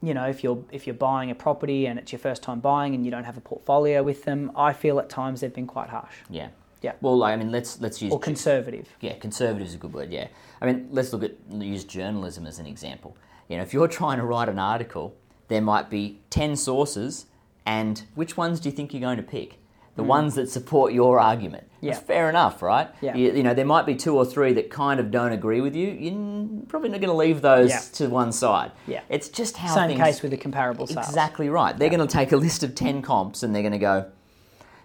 you 0.00 0.14
know, 0.14 0.26
if 0.26 0.42
you're 0.42 0.58
if 0.72 0.86
you're 0.86 0.94
buying 0.94 1.30
a 1.30 1.34
property 1.34 1.86
and 1.86 1.98
it's 1.98 2.10
your 2.12 2.18
first 2.18 2.42
time 2.42 2.60
buying 2.60 2.94
and 2.94 3.04
you 3.04 3.10
don't 3.10 3.24
have 3.24 3.36
a 3.36 3.40
portfolio 3.40 4.02
with 4.02 4.24
them, 4.24 4.50
I 4.56 4.72
feel 4.72 4.98
at 4.98 5.08
times 5.08 5.40
they've 5.40 5.54
been 5.54 5.66
quite 5.68 5.90
harsh 5.90 6.14
yeah. 6.30 6.48
Yeah. 6.82 6.92
Well, 7.00 7.16
like, 7.16 7.32
I 7.32 7.36
mean, 7.36 7.50
let's 7.52 7.80
let's 7.80 8.02
use 8.02 8.12
or 8.12 8.18
conservative. 8.20 8.88
Yeah, 9.00 9.14
conservative 9.14 9.66
is 9.68 9.74
a 9.74 9.78
good 9.78 9.92
word. 9.92 10.12
Yeah, 10.12 10.28
I 10.60 10.66
mean, 10.66 10.88
let's 10.90 11.12
look 11.12 11.22
at 11.22 11.32
use 11.50 11.84
journalism 11.84 12.46
as 12.46 12.58
an 12.58 12.66
example. 12.66 13.16
You 13.48 13.56
know, 13.56 13.62
if 13.62 13.72
you're 13.72 13.88
trying 13.88 14.18
to 14.18 14.24
write 14.24 14.48
an 14.48 14.58
article, 14.58 15.14
there 15.48 15.62
might 15.62 15.90
be 15.90 16.20
ten 16.30 16.56
sources, 16.56 17.26
and 17.64 18.02
which 18.14 18.36
ones 18.36 18.60
do 18.60 18.68
you 18.68 18.74
think 18.74 18.92
you're 18.92 19.00
going 19.00 19.16
to 19.18 19.22
pick? 19.22 19.58
The 19.94 20.02
ones 20.02 20.36
that 20.36 20.48
support 20.48 20.94
your 20.94 21.20
argument. 21.20 21.64
Mm. 21.64 21.68
Yeah. 21.82 21.92
That's 21.92 22.06
fair 22.06 22.30
enough, 22.30 22.62
right? 22.62 22.88
Yeah. 23.02 23.14
You, 23.14 23.34
you 23.34 23.42
know, 23.42 23.52
there 23.52 23.66
might 23.66 23.84
be 23.84 23.94
two 23.94 24.16
or 24.16 24.24
three 24.24 24.54
that 24.54 24.70
kind 24.70 24.98
of 24.98 25.10
don't 25.10 25.32
agree 25.32 25.60
with 25.60 25.76
you. 25.76 25.88
You're 25.90 26.64
probably 26.66 26.88
not 26.88 27.02
going 27.02 27.10
to 27.10 27.16
leave 27.16 27.42
those 27.42 27.68
Yeah. 27.68 27.80
to 27.96 28.08
one 28.08 28.32
side. 28.32 28.72
Yeah. 28.86 29.02
It's 29.10 29.28
just 29.28 29.58
how 29.58 29.74
Same 29.74 29.98
case 29.98 30.22
with 30.22 30.30
the 30.30 30.38
comparable 30.38 30.86
sales. 30.86 31.06
Exactly 31.06 31.50
right. 31.50 31.76
They're 31.76 31.90
going 31.90 32.00
to 32.00 32.06
take 32.06 32.32
a 32.32 32.38
list 32.38 32.62
of 32.62 32.74
10 32.74 33.02
comps 33.02 33.42
and 33.42 33.54
they're 33.54 33.60
going 33.62 33.72
to 33.72 33.78
go, 33.78 34.06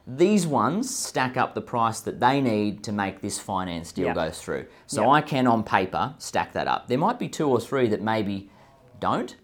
these 0.09 0.47
ones 0.47 0.95
stack 0.95 1.35
up 1.35 1.53
the 1.53 1.61
price 1.61 1.99
that 1.99 2.21
they 2.21 2.39
need 2.39 2.81
to 2.85 2.93
make 2.93 3.19
this 3.19 3.39
finance 3.39 3.91
deal 3.91 4.05
Yeah. 4.07 4.13
go 4.13 4.31
through. 4.31 4.65
So 4.85 5.01
Yeah. 5.03 5.09
I 5.09 5.21
can, 5.21 5.45
on 5.47 5.63
paper, 5.63 6.15
stack 6.17 6.53
that 6.53 6.65
up. 6.67 6.87
There 6.87 6.97
might 6.97 7.19
be 7.19 7.27
two 7.27 7.49
or 7.49 7.59
three 7.59 7.87
that 7.89 8.01
maybe 8.01 8.49
don't 9.01 9.35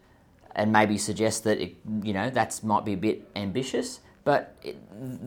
and 0.55 0.71
maybe 0.71 0.97
suggest 0.97 1.43
that, 1.43 1.59
it, 1.59 1.75
you 2.01 2.13
know, 2.13 2.29
that's 2.29 2.63
might 2.63 2.85
be 2.85 2.93
a 2.93 2.97
bit 2.97 3.29
ambitious, 3.35 3.99
but 4.23 4.55
it, 4.63 4.77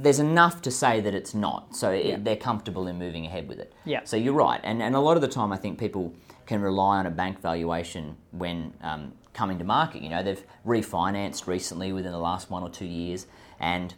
there's 0.03 0.21
enough 0.21 0.63
to 0.63 0.71
say 0.71 1.01
that 1.03 1.15
it's 1.15 1.35
not. 1.35 1.77
So 1.77 1.91
it, 1.91 2.25
they're 2.25 2.37
comfortable 2.37 2.87
in 2.87 2.99
moving 2.99 3.27
ahead 3.27 3.47
with 3.47 3.59
it. 3.59 3.75
Yeah. 3.85 4.01
So 4.05 4.17
you're 4.17 4.33
right. 4.33 4.61
And, 4.65 4.83
and 4.83 4.95
a 4.95 5.01
lot 5.01 5.17
of 5.17 5.21
the 5.21 5.29
time, 5.29 5.53
I 5.53 5.59
think 5.59 5.79
people 5.79 6.15
can 6.47 6.63
rely 6.63 6.97
on 6.97 7.05
a 7.05 7.11
bank 7.11 7.43
valuation 7.43 8.17
when 8.31 8.73
um, 8.81 9.13
coming 9.35 9.59
to 9.59 9.65
market. 9.65 10.01
You 10.01 10.09
know, 10.09 10.23
they've 10.23 10.43
refinanced 10.65 11.47
recently 11.47 11.93
within 11.93 12.13
the 12.13 12.19
last 12.19 12.51
one 12.51 12.63
or 12.63 12.71
two 12.71 12.87
years, 12.87 13.27
and 13.61 13.93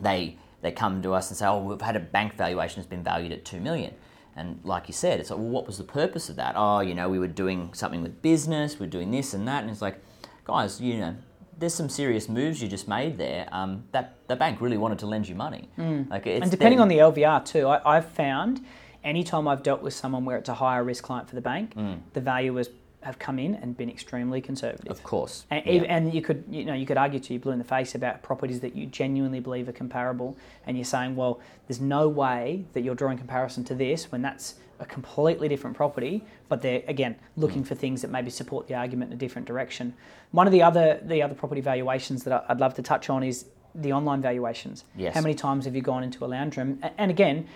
they 0.00 0.38
they 0.62 0.72
come 0.72 1.02
to 1.02 1.12
us 1.12 1.28
and 1.30 1.36
say, 1.36 1.46
"Oh, 1.46 1.62
we've 1.62 1.80
had 1.80 1.96
a 1.96 2.00
bank 2.00 2.34
valuation 2.36 2.76
that's 2.76 2.88
been 2.88 3.02
valued 3.02 3.32
at 3.32 3.44
two 3.44 3.60
million. 3.60 3.94
And 4.34 4.60
like 4.64 4.88
you 4.88 4.94
said, 4.94 5.20
it's 5.20 5.28
like, 5.28 5.38
well, 5.38 5.48
what 5.48 5.66
was 5.66 5.76
the 5.76 5.84
purpose 5.84 6.30
of 6.30 6.36
that? 6.36 6.54
Oh, 6.56 6.80
you 6.80 6.94
know, 6.94 7.10
we 7.10 7.18
were 7.18 7.26
doing 7.28 7.74
something 7.74 8.00
with 8.02 8.22
business, 8.22 8.80
we're 8.80 8.86
doing 8.86 9.10
this 9.10 9.34
and 9.34 9.46
that, 9.46 9.60
and 9.62 9.70
it's 9.70 9.82
like, 9.82 10.00
guys, 10.44 10.80
you 10.80 10.96
know, 10.96 11.14
there's 11.58 11.74
some 11.74 11.90
serious 11.90 12.30
moves 12.30 12.62
you 12.62 12.66
just 12.68 12.88
made 12.88 13.18
there. 13.18 13.46
Um, 13.52 13.84
that 13.92 14.16
the 14.28 14.36
bank 14.36 14.62
really 14.62 14.78
wanted 14.78 14.98
to 15.00 15.06
lend 15.06 15.28
you 15.28 15.34
money. 15.34 15.68
Like, 15.76 16.26
it's 16.26 16.42
And 16.44 16.50
depending 16.50 16.78
them- 16.78 16.84
on 16.84 16.88
the 16.88 16.98
LVR 16.98 17.44
too, 17.44 17.66
I, 17.68 17.96
I've 17.98 18.08
found 18.08 18.64
anytime 19.04 19.46
I've 19.46 19.62
dealt 19.62 19.82
with 19.82 19.92
someone 19.92 20.24
where 20.24 20.38
it's 20.38 20.48
a 20.48 20.54
higher 20.54 20.82
risk 20.82 21.04
client 21.04 21.28
for 21.28 21.34
the 21.34 21.42
bank, 21.42 21.74
the 22.14 22.20
valuers 22.22 22.68
have 23.02 23.18
come 23.18 23.38
in 23.38 23.54
and 23.54 23.76
been 23.76 23.90
extremely 23.90 24.40
conservative. 24.40 24.90
of 24.90 25.02
course, 25.02 25.44
And, 25.50 25.64
Yeah. 25.66 25.82
and 25.82 26.14
you 26.14 26.22
could, 26.22 26.44
you 26.48 26.64
know, 26.64 26.74
you 26.74 26.86
could 26.86 26.96
argue 26.96 27.20
to 27.20 27.32
you 27.32 27.38
blue 27.38 27.52
in 27.52 27.58
the 27.58 27.64
face 27.64 27.94
about 27.94 28.22
properties 28.22 28.60
that 28.60 28.74
you 28.74 28.86
genuinely 28.86 29.40
believe 29.40 29.68
are 29.68 29.72
comparable, 29.72 30.36
and 30.66 30.76
you're 30.76 30.84
saying, 30.84 31.16
well, 31.16 31.40
there's 31.66 31.80
no 31.80 32.08
way 32.08 32.64
that 32.72 32.82
you're 32.82 32.94
drawing 32.94 33.18
comparison 33.18 33.64
to 33.64 33.74
this 33.74 34.10
when 34.12 34.22
that's 34.22 34.54
a 34.80 34.86
completely 34.86 35.48
different 35.48 35.76
property. 35.76 36.24
But 36.48 36.60
they're 36.62 36.82
again 36.88 37.16
looking 37.36 37.62
mm. 37.62 37.66
for 37.66 37.74
things 37.74 38.02
that 38.02 38.10
maybe 38.10 38.30
support 38.30 38.66
the 38.66 38.74
argument 38.74 39.10
in 39.10 39.16
a 39.16 39.18
different 39.18 39.46
direction. 39.46 39.94
One 40.32 40.46
of 40.46 40.52
the 40.52 40.62
other 40.62 41.00
the 41.02 41.22
other 41.22 41.34
property 41.34 41.60
valuations 41.60 42.24
that 42.24 42.44
I'd 42.48 42.60
love 42.60 42.74
to 42.74 42.82
touch 42.82 43.08
on 43.08 43.22
is 43.22 43.46
the 43.74 43.92
online 43.92 44.20
valuations. 44.20 44.84
Yes. 44.96 45.14
How 45.14 45.22
many 45.22 45.34
times 45.34 45.64
have 45.64 45.74
you 45.74 45.82
gone 45.82 46.02
into 46.02 46.24
a 46.24 46.26
lounge 46.26 46.56
room? 46.56 46.82
And 46.98 47.10
again, 47.10 47.46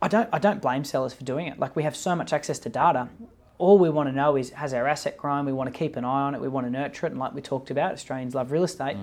I 0.00 0.08
don't 0.08 0.28
I 0.32 0.38
don't 0.38 0.60
blame 0.60 0.84
sellers 0.84 1.12
for 1.12 1.24
doing 1.24 1.46
it. 1.46 1.58
Like 1.58 1.76
we 1.76 1.82
have 1.82 1.96
so 1.96 2.16
much 2.16 2.32
access 2.32 2.58
to 2.60 2.68
data. 2.68 3.08
All 3.58 3.78
we 3.78 3.90
want 3.90 4.08
to 4.08 4.12
know 4.14 4.36
is 4.36 4.50
has 4.50 4.72
our 4.72 4.86
asset 4.86 5.16
grown? 5.16 5.44
We 5.44 5.52
want 5.52 5.72
to 5.72 5.76
keep 5.76 5.96
an 5.96 6.04
eye 6.04 6.22
on 6.22 6.34
it. 6.34 6.40
We 6.40 6.48
want 6.48 6.66
to 6.66 6.70
nurture 6.70 7.06
it, 7.06 7.10
and 7.10 7.18
like 7.18 7.34
we 7.34 7.40
talked 7.42 7.70
about, 7.70 7.92
Australians 7.92 8.34
love 8.34 8.52
real 8.52 8.64
estate. 8.64 8.96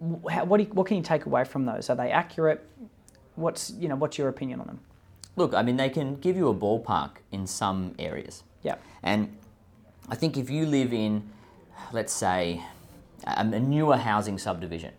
Mm. 0.00 0.22
Wh- 0.24 0.30
How, 0.32 0.44
what 0.44 0.56
do 0.58 0.64
you, 0.64 0.70
what 0.70 0.86
can 0.86 0.96
you 0.96 1.02
take 1.02 1.26
away 1.26 1.44
from 1.44 1.66
those? 1.66 1.90
Are 1.90 1.96
they 1.96 2.10
accurate? 2.10 2.66
What's 3.36 3.70
you 3.70 3.88
know 3.88 3.96
what's 3.96 4.16
your 4.18 4.28
opinion 4.28 4.60
on 4.60 4.66
them? 4.66 4.80
Look, 5.36 5.54
I 5.54 5.62
mean, 5.62 5.76
they 5.76 5.90
can 5.90 6.16
give 6.16 6.36
you 6.36 6.48
a 6.48 6.54
ballpark 6.54 7.10
in 7.30 7.46
some 7.46 7.94
areas. 7.98 8.42
Yeah, 8.62 8.74
And 9.04 9.36
I 10.08 10.16
think 10.16 10.36
if 10.36 10.50
you 10.50 10.66
live 10.66 10.92
in, 10.92 11.22
let's 11.92 12.12
say, 12.12 12.60
a 13.24 13.44
newer 13.44 13.96
housing 13.98 14.36
subdivision, 14.36 14.92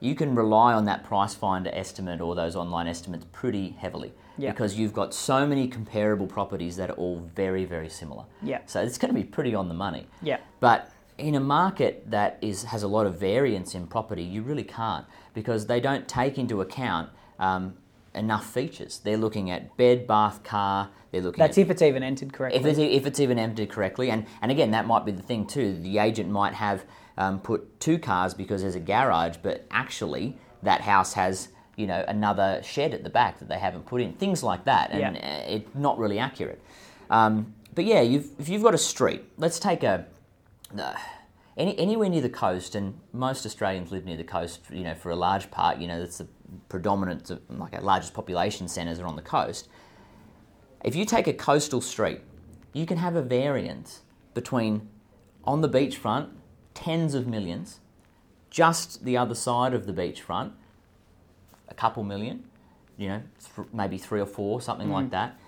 you 0.00 0.16
can 0.16 0.34
rely 0.34 0.72
on 0.72 0.86
that 0.86 1.04
price 1.04 1.34
finder 1.34 1.70
estimate 1.72 2.20
or 2.20 2.34
those 2.34 2.56
online 2.56 2.88
estimates 2.88 3.26
pretty 3.30 3.70
heavily 3.78 4.12
Yeah. 4.38 4.50
because 4.50 4.78
you've 4.78 4.92
got 4.92 5.14
so 5.14 5.46
many 5.46 5.66
comparable 5.68 6.26
properties 6.26 6.76
that 6.76 6.90
are 6.90 6.94
all 6.94 7.20
very, 7.34 7.64
very 7.64 7.88
similar. 7.88 8.24
Yeah. 8.42 8.60
So 8.66 8.80
it's 8.82 8.98
going 8.98 9.14
to 9.14 9.18
be 9.20 9.24
pretty 9.24 9.54
on 9.54 9.68
the 9.68 9.74
money. 9.74 10.06
yeah, 10.22 10.38
But 10.60 10.90
in 11.18 11.34
a 11.34 11.40
market 11.40 12.10
that 12.10 12.38
is 12.42 12.64
has 12.64 12.82
a 12.82 12.88
lot 12.88 13.06
of 13.06 13.18
variance 13.18 13.74
in 13.74 13.86
property, 13.86 14.22
you 14.22 14.42
really 14.42 14.64
can't 14.64 15.06
because 15.32 15.66
they 15.66 15.80
don't 15.80 16.06
take 16.06 16.36
into 16.38 16.60
account 16.60 17.08
um, 17.38 17.74
enough 18.14 18.46
features. 18.46 18.98
They're 18.98 19.16
looking 19.16 19.50
at 19.50 19.76
bed, 19.76 20.06
bath, 20.06 20.42
car. 20.42 20.90
They're 21.10 21.22
looking 21.22 21.38
that's 21.38 21.56
at 21.56 21.62
if 21.62 21.70
it's 21.70 21.82
even 21.82 22.02
entered 22.02 22.32
correctly. 22.32 22.60
if 22.60 22.66
it's, 22.66 22.78
if 22.78 23.06
it's 23.06 23.20
even 23.20 23.38
entered 23.38 23.70
correctly, 23.70 24.10
and, 24.10 24.26
and 24.42 24.50
again, 24.50 24.72
that 24.72 24.86
might 24.86 25.04
be 25.06 25.12
the 25.12 25.22
thing 25.22 25.46
too. 25.46 25.78
The 25.78 25.98
agent 25.98 26.28
might 26.30 26.54
have 26.54 26.84
um, 27.16 27.40
put 27.40 27.80
two 27.80 27.98
cars 27.98 28.34
because 28.34 28.60
there's 28.62 28.74
a 28.74 28.80
garage, 28.80 29.36
but 29.42 29.66
actually 29.70 30.36
that 30.62 30.82
house 30.82 31.14
has 31.14 31.48
you 31.76 31.86
know 31.86 32.04
another 32.08 32.60
shed 32.62 32.94
at 32.94 33.04
the 33.04 33.10
back 33.10 33.38
that 33.38 33.48
they 33.48 33.58
haven't 33.58 33.86
put 33.86 34.00
in. 34.00 34.12
Things 34.14 34.42
like 34.42 34.64
that, 34.64 34.90
and 34.90 35.16
Yeah. 35.16 35.42
uh, 35.46 35.54
it's 35.54 35.74
not 35.74 35.98
really 35.98 36.18
accurate. 36.18 36.60
Um, 37.10 37.54
but 37.74 37.84
yeah, 37.84 38.00
you've, 38.00 38.30
if 38.38 38.48
you've 38.48 38.62
got 38.62 38.74
a 38.74 38.78
street, 38.78 39.22
let's 39.36 39.58
take 39.60 39.82
a 39.82 40.06
uh, 40.78 40.94
any, 41.56 41.78
anywhere 41.78 42.08
near 42.08 42.22
the 42.22 42.28
coast, 42.28 42.74
and 42.74 42.98
most 43.12 43.46
Australians 43.46 43.92
live 43.92 44.04
near 44.04 44.16
the 44.16 44.24
coast. 44.24 44.60
You 44.70 44.84
know, 44.84 44.94
for 44.94 45.10
a 45.10 45.16
large 45.16 45.50
part, 45.50 45.78
you 45.78 45.86
know, 45.86 46.00
that's 46.00 46.18
the 46.18 46.26
predominant, 46.68 47.30
like 47.50 47.74
our 47.74 47.80
largest 47.82 48.14
population 48.14 48.68
centres 48.68 48.98
are 48.98 49.06
on 49.06 49.16
the 49.16 49.22
coast. 49.22 49.68
If 50.84 50.94
you 50.94 51.04
take 51.04 51.26
a 51.26 51.32
coastal 51.32 51.80
street, 51.80 52.20
you 52.72 52.86
can 52.86 52.98
have 52.98 53.16
a 53.16 53.22
variance 53.22 54.00
between 54.34 54.88
on 55.44 55.60
the 55.60 55.68
beachfront, 55.68 56.28
tens 56.74 57.14
of 57.14 57.26
millions, 57.26 57.80
just 58.50 59.04
the 59.04 59.16
other 59.16 59.34
side 59.34 59.72
of 59.74 59.86
the 59.86 59.92
beachfront, 59.92 60.52
a 61.68 61.74
couple 61.74 62.02
million, 62.04 62.44
you 62.96 63.08
know, 63.08 63.22
th- 63.56 63.68
maybe 63.72 63.98
three 63.98 64.20
or 64.20 64.26
four, 64.26 64.60
something 64.60 64.90
like 64.90 65.06
mm. 65.06 65.10
that. 65.10 65.38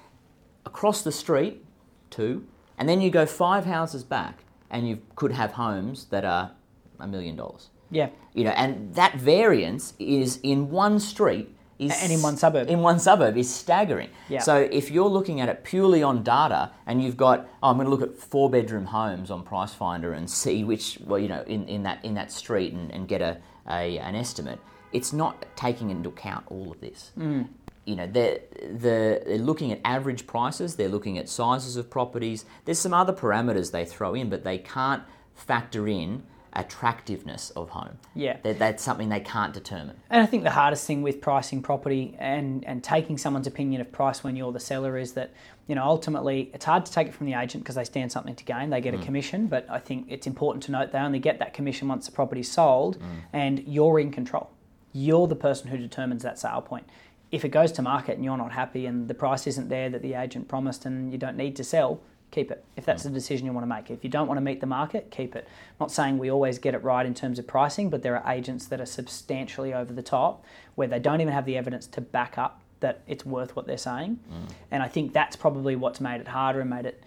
Across 0.66 1.02
the 1.02 1.12
street, 1.12 1.64
two, 2.10 2.46
and 2.76 2.88
then 2.88 3.00
you 3.00 3.10
go 3.10 3.26
five 3.26 3.64
houses 3.64 4.04
back, 4.04 4.44
and 4.70 4.88
you 4.88 5.00
could 5.16 5.32
have 5.32 5.52
homes 5.52 6.06
that 6.06 6.24
are 6.24 6.52
a 7.00 7.06
million 7.06 7.36
dollars. 7.36 7.70
Yeah. 7.90 8.10
You 8.34 8.44
know, 8.44 8.50
and 8.50 8.94
that 8.94 9.14
variance 9.14 9.94
is 9.98 10.38
in 10.42 10.70
one 10.70 11.00
street. 11.00 11.54
Is 11.78 11.96
And 12.02 12.10
in 12.10 12.22
one 12.22 12.36
suburb. 12.36 12.68
In 12.68 12.80
one 12.80 12.98
suburb 12.98 13.36
is 13.36 13.48
staggering. 13.48 14.10
Yeah. 14.28 14.40
So 14.40 14.56
if 14.56 14.90
you're 14.90 15.08
looking 15.08 15.40
at 15.40 15.48
it 15.48 15.62
purely 15.62 16.02
on 16.02 16.24
data, 16.24 16.72
and 16.86 17.00
you've 17.00 17.16
got, 17.16 17.48
oh, 17.62 17.70
I'm 17.70 17.76
going 17.76 17.86
to 17.86 17.90
look 17.90 18.02
at 18.02 18.16
four 18.18 18.50
bedroom 18.50 18.86
homes 18.86 19.30
on 19.30 19.44
Price 19.44 19.74
Finder 19.74 20.12
and 20.12 20.28
see 20.28 20.64
which, 20.64 20.98
well, 21.06 21.20
you 21.20 21.28
know, 21.28 21.44
in, 21.46 21.68
in 21.68 21.84
that 21.84 22.04
in 22.04 22.14
that 22.14 22.32
street 22.32 22.72
and, 22.72 22.90
and 22.90 23.06
get 23.06 23.22
a, 23.22 23.38
a 23.68 23.96
an 23.98 24.16
estimate. 24.16 24.58
It's 24.92 25.12
not 25.12 25.44
taking 25.56 25.90
into 25.90 26.08
account 26.08 26.44
all 26.48 26.72
of 26.72 26.80
this. 26.80 27.12
Mm. 27.18 27.48
You 27.84 27.96
know, 27.96 28.06
they're, 28.06 28.40
they're, 28.70 29.20
they're 29.20 29.38
looking 29.38 29.72
at 29.72 29.80
average 29.84 30.26
prices, 30.26 30.76
they're 30.76 30.88
looking 30.88 31.16
at 31.18 31.28
sizes 31.28 31.76
of 31.76 31.88
properties. 31.88 32.44
There's 32.64 32.78
some 32.78 32.92
other 32.92 33.12
parameters 33.12 33.70
they 33.72 33.84
throw 33.84 34.14
in, 34.14 34.28
but 34.28 34.44
they 34.44 34.58
can't 34.58 35.02
factor 35.34 35.88
in 35.88 36.22
attractiveness 36.54 37.50
of 37.50 37.70
home. 37.70 37.98
Yeah. 38.14 38.38
That, 38.42 38.58
that's 38.58 38.82
something 38.82 39.08
they 39.08 39.20
can't 39.20 39.54
determine. 39.54 39.96
And 40.10 40.22
I 40.22 40.26
think 40.26 40.42
the 40.42 40.50
hardest 40.50 40.86
thing 40.86 41.02
with 41.02 41.20
pricing 41.20 41.62
property 41.62 42.16
and, 42.18 42.64
and 42.64 42.82
taking 42.82 43.16
someone's 43.16 43.46
opinion 43.46 43.80
of 43.80 43.92
price 43.92 44.24
when 44.24 44.34
you're 44.36 44.52
the 44.52 44.60
seller 44.60 44.98
is 44.98 45.12
that, 45.12 45.32
you 45.66 45.74
know, 45.74 45.84
ultimately 45.84 46.50
it's 46.52 46.64
hard 46.64 46.84
to 46.86 46.92
take 46.92 47.06
it 47.06 47.14
from 47.14 47.26
the 47.26 47.34
agent 47.34 47.62
because 47.62 47.76
they 47.76 47.84
stand 47.84 48.10
something 48.10 48.34
to 48.34 48.44
gain. 48.44 48.70
They 48.70 48.80
get 48.80 48.94
a 48.94 48.98
commission, 48.98 49.46
but 49.46 49.66
I 49.70 49.78
think 49.78 50.06
it's 50.08 50.26
important 50.26 50.64
to 50.64 50.72
note 50.72 50.92
they 50.92 50.98
only 50.98 51.20
get 51.20 51.38
that 51.38 51.54
commission 51.54 51.88
once 51.88 52.06
the 52.06 52.12
property's 52.12 52.50
sold 52.50 52.98
and 53.32 53.62
you're 53.66 54.00
in 54.00 54.10
control. 54.10 54.50
You're 54.92 55.26
the 55.26 55.36
person 55.36 55.70
who 55.70 55.78
determines 55.78 56.22
that 56.22 56.38
sale 56.38 56.62
point. 56.62 56.88
If 57.30 57.44
it 57.44 57.50
goes 57.50 57.72
to 57.72 57.82
market 57.82 58.16
and 58.16 58.24
you're 58.24 58.38
not 58.38 58.52
happy 58.52 58.86
and 58.86 59.06
the 59.06 59.14
price 59.14 59.46
isn't 59.46 59.68
there 59.68 59.90
that 59.90 60.02
the 60.02 60.14
agent 60.14 60.48
promised 60.48 60.86
and 60.86 61.12
you 61.12 61.18
don't 61.18 61.36
need 61.36 61.56
to 61.56 61.64
sell, 61.64 62.00
keep 62.30 62.50
it. 62.50 62.64
If 62.76 62.86
that's 62.86 63.02
mm. 63.02 63.06
the 63.06 63.10
decision 63.10 63.46
you 63.46 63.52
want 63.52 63.64
to 63.64 63.74
make. 63.74 63.90
If 63.90 64.02
you 64.02 64.10
don't 64.10 64.26
want 64.26 64.38
to 64.38 64.42
meet 64.42 64.60
the 64.60 64.66
market, 64.66 65.10
keep 65.10 65.36
it. 65.36 65.46
I'm 65.46 65.76
not 65.80 65.92
saying 65.92 66.18
we 66.18 66.30
always 66.30 66.58
get 66.58 66.74
it 66.74 66.82
right 66.82 67.04
in 67.04 67.14
terms 67.14 67.38
of 67.38 67.46
pricing, 67.46 67.90
but 67.90 68.02
there 68.02 68.18
are 68.18 68.32
agents 68.32 68.66
that 68.66 68.80
are 68.80 68.86
substantially 68.86 69.74
over 69.74 69.92
the 69.92 70.02
top 70.02 70.44
where 70.74 70.88
they 70.88 70.98
don't 70.98 71.20
even 71.20 71.34
have 71.34 71.44
the 71.44 71.56
evidence 71.56 71.86
to 71.88 72.00
back 72.00 72.38
up 72.38 72.62
that 72.80 73.02
it's 73.06 73.26
worth 73.26 73.56
what 73.56 73.66
they're 73.66 73.76
saying. 73.76 74.20
Mm. 74.30 74.52
And 74.70 74.82
I 74.82 74.88
think 74.88 75.12
that's 75.12 75.36
probably 75.36 75.76
what's 75.76 76.00
made 76.00 76.20
it 76.20 76.28
harder 76.28 76.60
and 76.60 76.70
made 76.70 76.86
it 76.86 77.02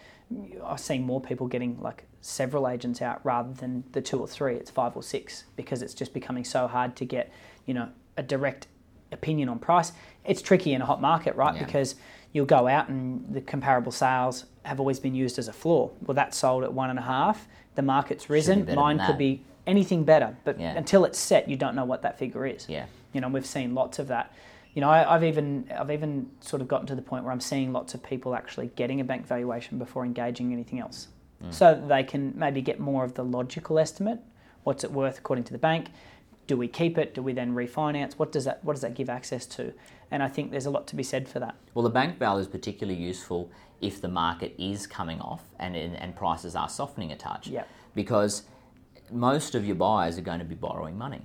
I've 0.65 0.79
seen 0.79 1.03
more 1.03 1.21
people 1.21 1.47
getting 1.47 1.79
like 1.81 2.03
several 2.21 2.67
agents 2.67 3.01
out 3.01 3.19
rather 3.23 3.51
than 3.53 3.83
the 3.91 4.01
two 4.01 4.19
or 4.19 4.27
three. 4.27 4.55
It's 4.55 4.69
five 4.71 4.95
or 4.95 5.03
six 5.03 5.45
because 5.55 5.81
it's 5.81 5.93
just 5.93 6.13
becoming 6.13 6.43
so 6.43 6.67
hard 6.67 6.95
to 6.97 7.05
get, 7.05 7.31
you 7.65 7.73
know, 7.73 7.89
a 8.17 8.23
direct 8.23 8.67
opinion 9.11 9.49
on 9.49 9.59
price. 9.59 9.91
It's 10.23 10.41
tricky 10.41 10.73
in 10.73 10.81
a 10.81 10.85
hot 10.85 11.01
market, 11.01 11.35
right? 11.35 11.55
Yeah. 11.55 11.65
Because 11.65 11.95
you'll 12.31 12.45
go 12.45 12.67
out 12.67 12.89
and 12.89 13.25
the 13.33 13.41
comparable 13.41 13.91
sales 13.91 14.45
have 14.63 14.79
always 14.79 14.99
been 14.99 15.15
used 15.15 15.39
as 15.39 15.47
a 15.47 15.53
floor. 15.53 15.91
Well, 16.05 16.15
that's 16.15 16.37
sold 16.37 16.63
at 16.63 16.71
one 16.73 16.89
and 16.89 16.99
a 16.99 17.03
half. 17.03 17.47
The 17.75 17.81
market's 17.81 18.29
risen. 18.29 18.63
better 18.63 18.75
Mine 18.79 18.99
could 19.05 19.17
be 19.17 19.43
anything 19.65 20.03
better, 20.03 20.37
but 20.43 20.59
Yeah. 20.59 20.73
until 20.77 21.05
it's 21.05 21.17
set, 21.19 21.49
you 21.49 21.55
don't 21.57 21.75
know 21.75 21.85
what 21.85 22.03
that 22.03 22.19
figure 22.19 22.45
is. 22.45 22.67
Yeah. 22.69 22.85
You 23.13 23.21
know, 23.21 23.27
we've 23.29 23.45
seen 23.45 23.73
lots 23.73 23.99
of 23.99 24.07
that. 24.07 24.31
You 24.73 24.79
know, 24.81 24.89
I, 24.89 25.15
I've 25.15 25.23
even 25.23 25.69
I've 25.77 25.91
even 25.91 26.29
sort 26.39 26.61
of 26.61 26.67
gotten 26.69 26.87
to 26.87 26.95
the 26.95 27.01
point 27.01 27.23
where 27.25 27.33
I'm 27.33 27.41
seeing 27.41 27.73
lots 27.73 27.93
of 27.93 28.01
people 28.01 28.33
actually 28.35 28.67
getting 28.75 29.01
a 29.01 29.03
bank 29.03 29.27
valuation 29.27 29.77
before 29.77 30.05
engaging 30.05 30.53
anything 30.53 30.79
else, 30.79 31.07
so 31.49 31.73
that 31.73 31.87
they 31.87 32.03
can 32.03 32.33
maybe 32.35 32.61
get 32.61 32.79
more 32.79 33.03
of 33.03 33.15
the 33.15 33.23
logical 33.23 33.79
estimate. 33.79 34.19
What's 34.63 34.83
it 34.83 34.91
worth 34.91 35.17
according 35.17 35.45
to 35.45 35.53
the 35.53 35.59
bank? 35.59 35.87
Do 36.47 36.55
we 36.57 36.67
keep 36.67 36.97
it? 36.97 37.13
Do 37.13 37.21
we 37.21 37.33
then 37.33 37.53
refinance? 37.53 38.13
What 38.13 38.31
does 38.31 38.45
that 38.45 38.63
What 38.63 38.73
does 38.73 38.81
that 38.81 38.93
give 38.93 39.09
access 39.09 39.45
to? 39.47 39.73
And 40.11 40.21
I 40.21 40.27
think 40.27 40.51
there's 40.51 40.65
a 40.65 40.69
lot 40.69 40.87
to 40.87 40.95
be 40.95 41.03
said 41.03 41.27
for 41.27 41.39
that. 41.39 41.55
Well, 41.73 41.83
the 41.83 41.89
bank 41.89 42.19
val 42.19 42.37
is 42.37 42.47
particularly 42.47 42.99
useful 42.99 43.49
if 43.79 44.01
the 44.01 44.09
market 44.09 44.53
is 44.59 44.85
coming 44.85 45.21
off 45.21 45.43
and, 45.57 45.75
and 45.75 46.15
prices 46.15 46.55
are 46.55 46.69
softening 46.69 47.11
a 47.11 47.15
touch. 47.15 47.47
Yep. 47.47 47.67
Because 47.95 48.43
most 49.11 49.55
of 49.55 49.65
your 49.65 49.75
buyers 49.75 50.17
are 50.17 50.21
going 50.21 50.39
to 50.39 50.45
be 50.45 50.55
borrowing 50.55 50.97
money. 50.97 51.21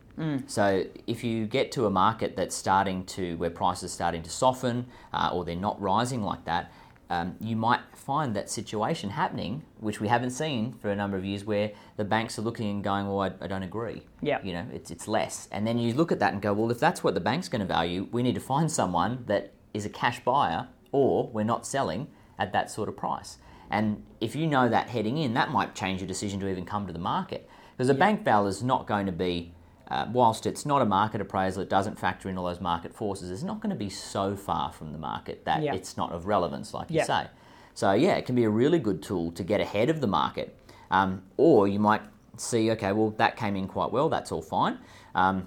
So 0.47 0.85
if 1.07 1.23
you 1.23 1.47
get 1.47 1.71
to 1.73 1.87
a 1.87 1.91
market 1.91 2.35
that's 2.35 2.57
starting 2.57 3.05
to, 3.05 3.37
where 3.37 3.51
prices 3.51 3.85
are 3.85 3.95
starting 3.95 4.23
to 4.23 4.31
soften 4.31 4.87
uh, 5.13 5.31
or 5.33 5.45
they're 5.45 5.55
not 5.57 5.81
rising 5.81 6.23
like 6.23 6.45
that, 6.47 6.73
um, 7.11 7.37
you 7.41 7.55
might 7.55 7.81
find 8.07 8.37
that 8.37 8.49
situation 8.49 9.11
happening, 9.11 9.65
which 9.81 10.01
we 10.01 10.07
haven't 10.07 10.31
seen 10.31 10.73
for 10.81 10.91
a 10.91 10.97
number 10.97 11.17
of 11.17 11.25
years, 11.25 11.45
where 11.45 11.73
the 11.97 12.05
banks 12.05 12.39
are 12.39 12.43
looking 12.43 12.71
and 12.71 12.85
going, 12.85 13.07
"Well, 13.09 13.21
I, 13.21 13.45
I 13.45 13.49
don't 13.49 13.65
agree. 13.65 14.03
Yep. 14.23 14.45
you 14.45 14.53
know, 14.53 14.65
it's 14.73 14.91
it's 14.93 15.09
less." 15.09 15.49
And 15.51 15.67
then 15.67 15.77
you 15.79 15.93
look 15.93 16.13
at 16.13 16.21
that 16.21 16.33
and 16.33 16.41
go, 16.41 16.53
"Well, 16.53 16.71
if 16.71 16.79
that's 16.79 17.03
what 17.03 17.15
the 17.15 17.21
bank's 17.21 17.49
going 17.49 17.61
to 17.61 17.67
value, 17.67 18.07
we 18.13 18.23
need 18.23 18.37
to 18.37 18.41
find 18.41 18.71
someone 18.71 19.25
that 19.27 19.53
is 19.75 19.85
a 19.85 19.89
cash 19.91 20.21
buyer, 20.25 20.69
or 20.93 21.29
we're 21.29 21.51
not 21.55 21.67
selling 21.67 22.07
at 22.39 22.53
that 22.53 22.71
sort 22.71 22.89
of 22.89 22.97
price." 22.97 23.39
And 23.71 24.05
if 24.21 24.37
you 24.37 24.47
know 24.47 24.69
that 24.69 24.89
heading 24.91 25.19
in, 25.19 25.35
that 25.35 25.51
might 25.51 25.75
change 25.75 26.01
your 26.01 26.07
decision 26.07 26.39
to 26.41 26.49
even 26.49 26.65
come 26.65 26.87
to 26.87 26.93
the 26.93 27.01
market. 27.01 27.49
Because 27.77 27.89
a 27.91 27.95
bank 27.95 28.23
val 28.25 28.47
is 28.47 28.63
not 28.63 28.87
going 28.87 29.07
to 29.07 29.13
be, 29.13 29.53
uh, 29.91 30.07
whilst 30.13 30.47
it's 30.47 30.65
not 30.65 30.81
a 30.81 30.85
market 30.85 31.21
appraisal, 31.21 31.63
it 31.63 31.69
doesn't 31.69 31.99
factor 31.99 32.29
in 32.29 32.39
all 32.39 32.45
those 32.47 32.61
market 32.61 32.95
forces, 32.95 33.29
it's 33.31 33.43
not 33.43 33.61
going 33.61 33.71
to 33.71 33.77
be 33.77 33.91
so 33.91 34.37
far 34.37 34.71
from 34.73 34.93
the 34.93 34.99
market 34.99 35.45
that 35.45 35.63
Yeah. 35.65 35.75
it's 35.75 35.97
not 35.97 36.13
of 36.13 36.27
relevance, 36.27 36.73
like 36.73 36.91
you 36.93 37.03
say. 37.03 37.27
So, 37.77 37.93
yeah, 37.93 38.15
it 38.15 38.25
can 38.25 38.35
be 38.35 38.45
a 38.45 38.49
really 38.49 38.79
good 38.79 39.03
tool 39.03 39.31
to 39.33 39.45
get 39.45 39.61
ahead 39.61 39.91
of 39.91 40.01
the 40.01 40.07
market. 40.07 40.57
Um, 40.91 41.23
or 41.37 41.69
you 41.69 41.79
might 41.79 42.01
see, 42.39 42.71
okay, 42.71 42.91
well, 42.93 43.11
that 43.19 43.37
came 43.37 43.55
in 43.55 43.69
quite 43.69 43.93
well, 43.93 44.09
that's 44.09 44.33
all 44.33 44.41
fine. 44.41 44.79
Um, 45.15 45.47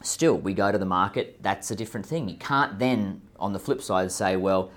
still, 0.00 0.36
we 0.38 0.54
go 0.54 0.70
to 0.70 0.78
the 0.78 0.86
market, 0.86 1.42
that's 1.42 1.72
a 1.72 1.74
different 1.74 2.06
thing. 2.06 2.28
You 2.28 2.36
can't 2.36 2.78
then, 2.78 3.22
on 3.40 3.52
the 3.52 3.58
flip 3.58 3.82
side, 3.82 4.12
say, 4.12 4.36
well, 4.36 4.70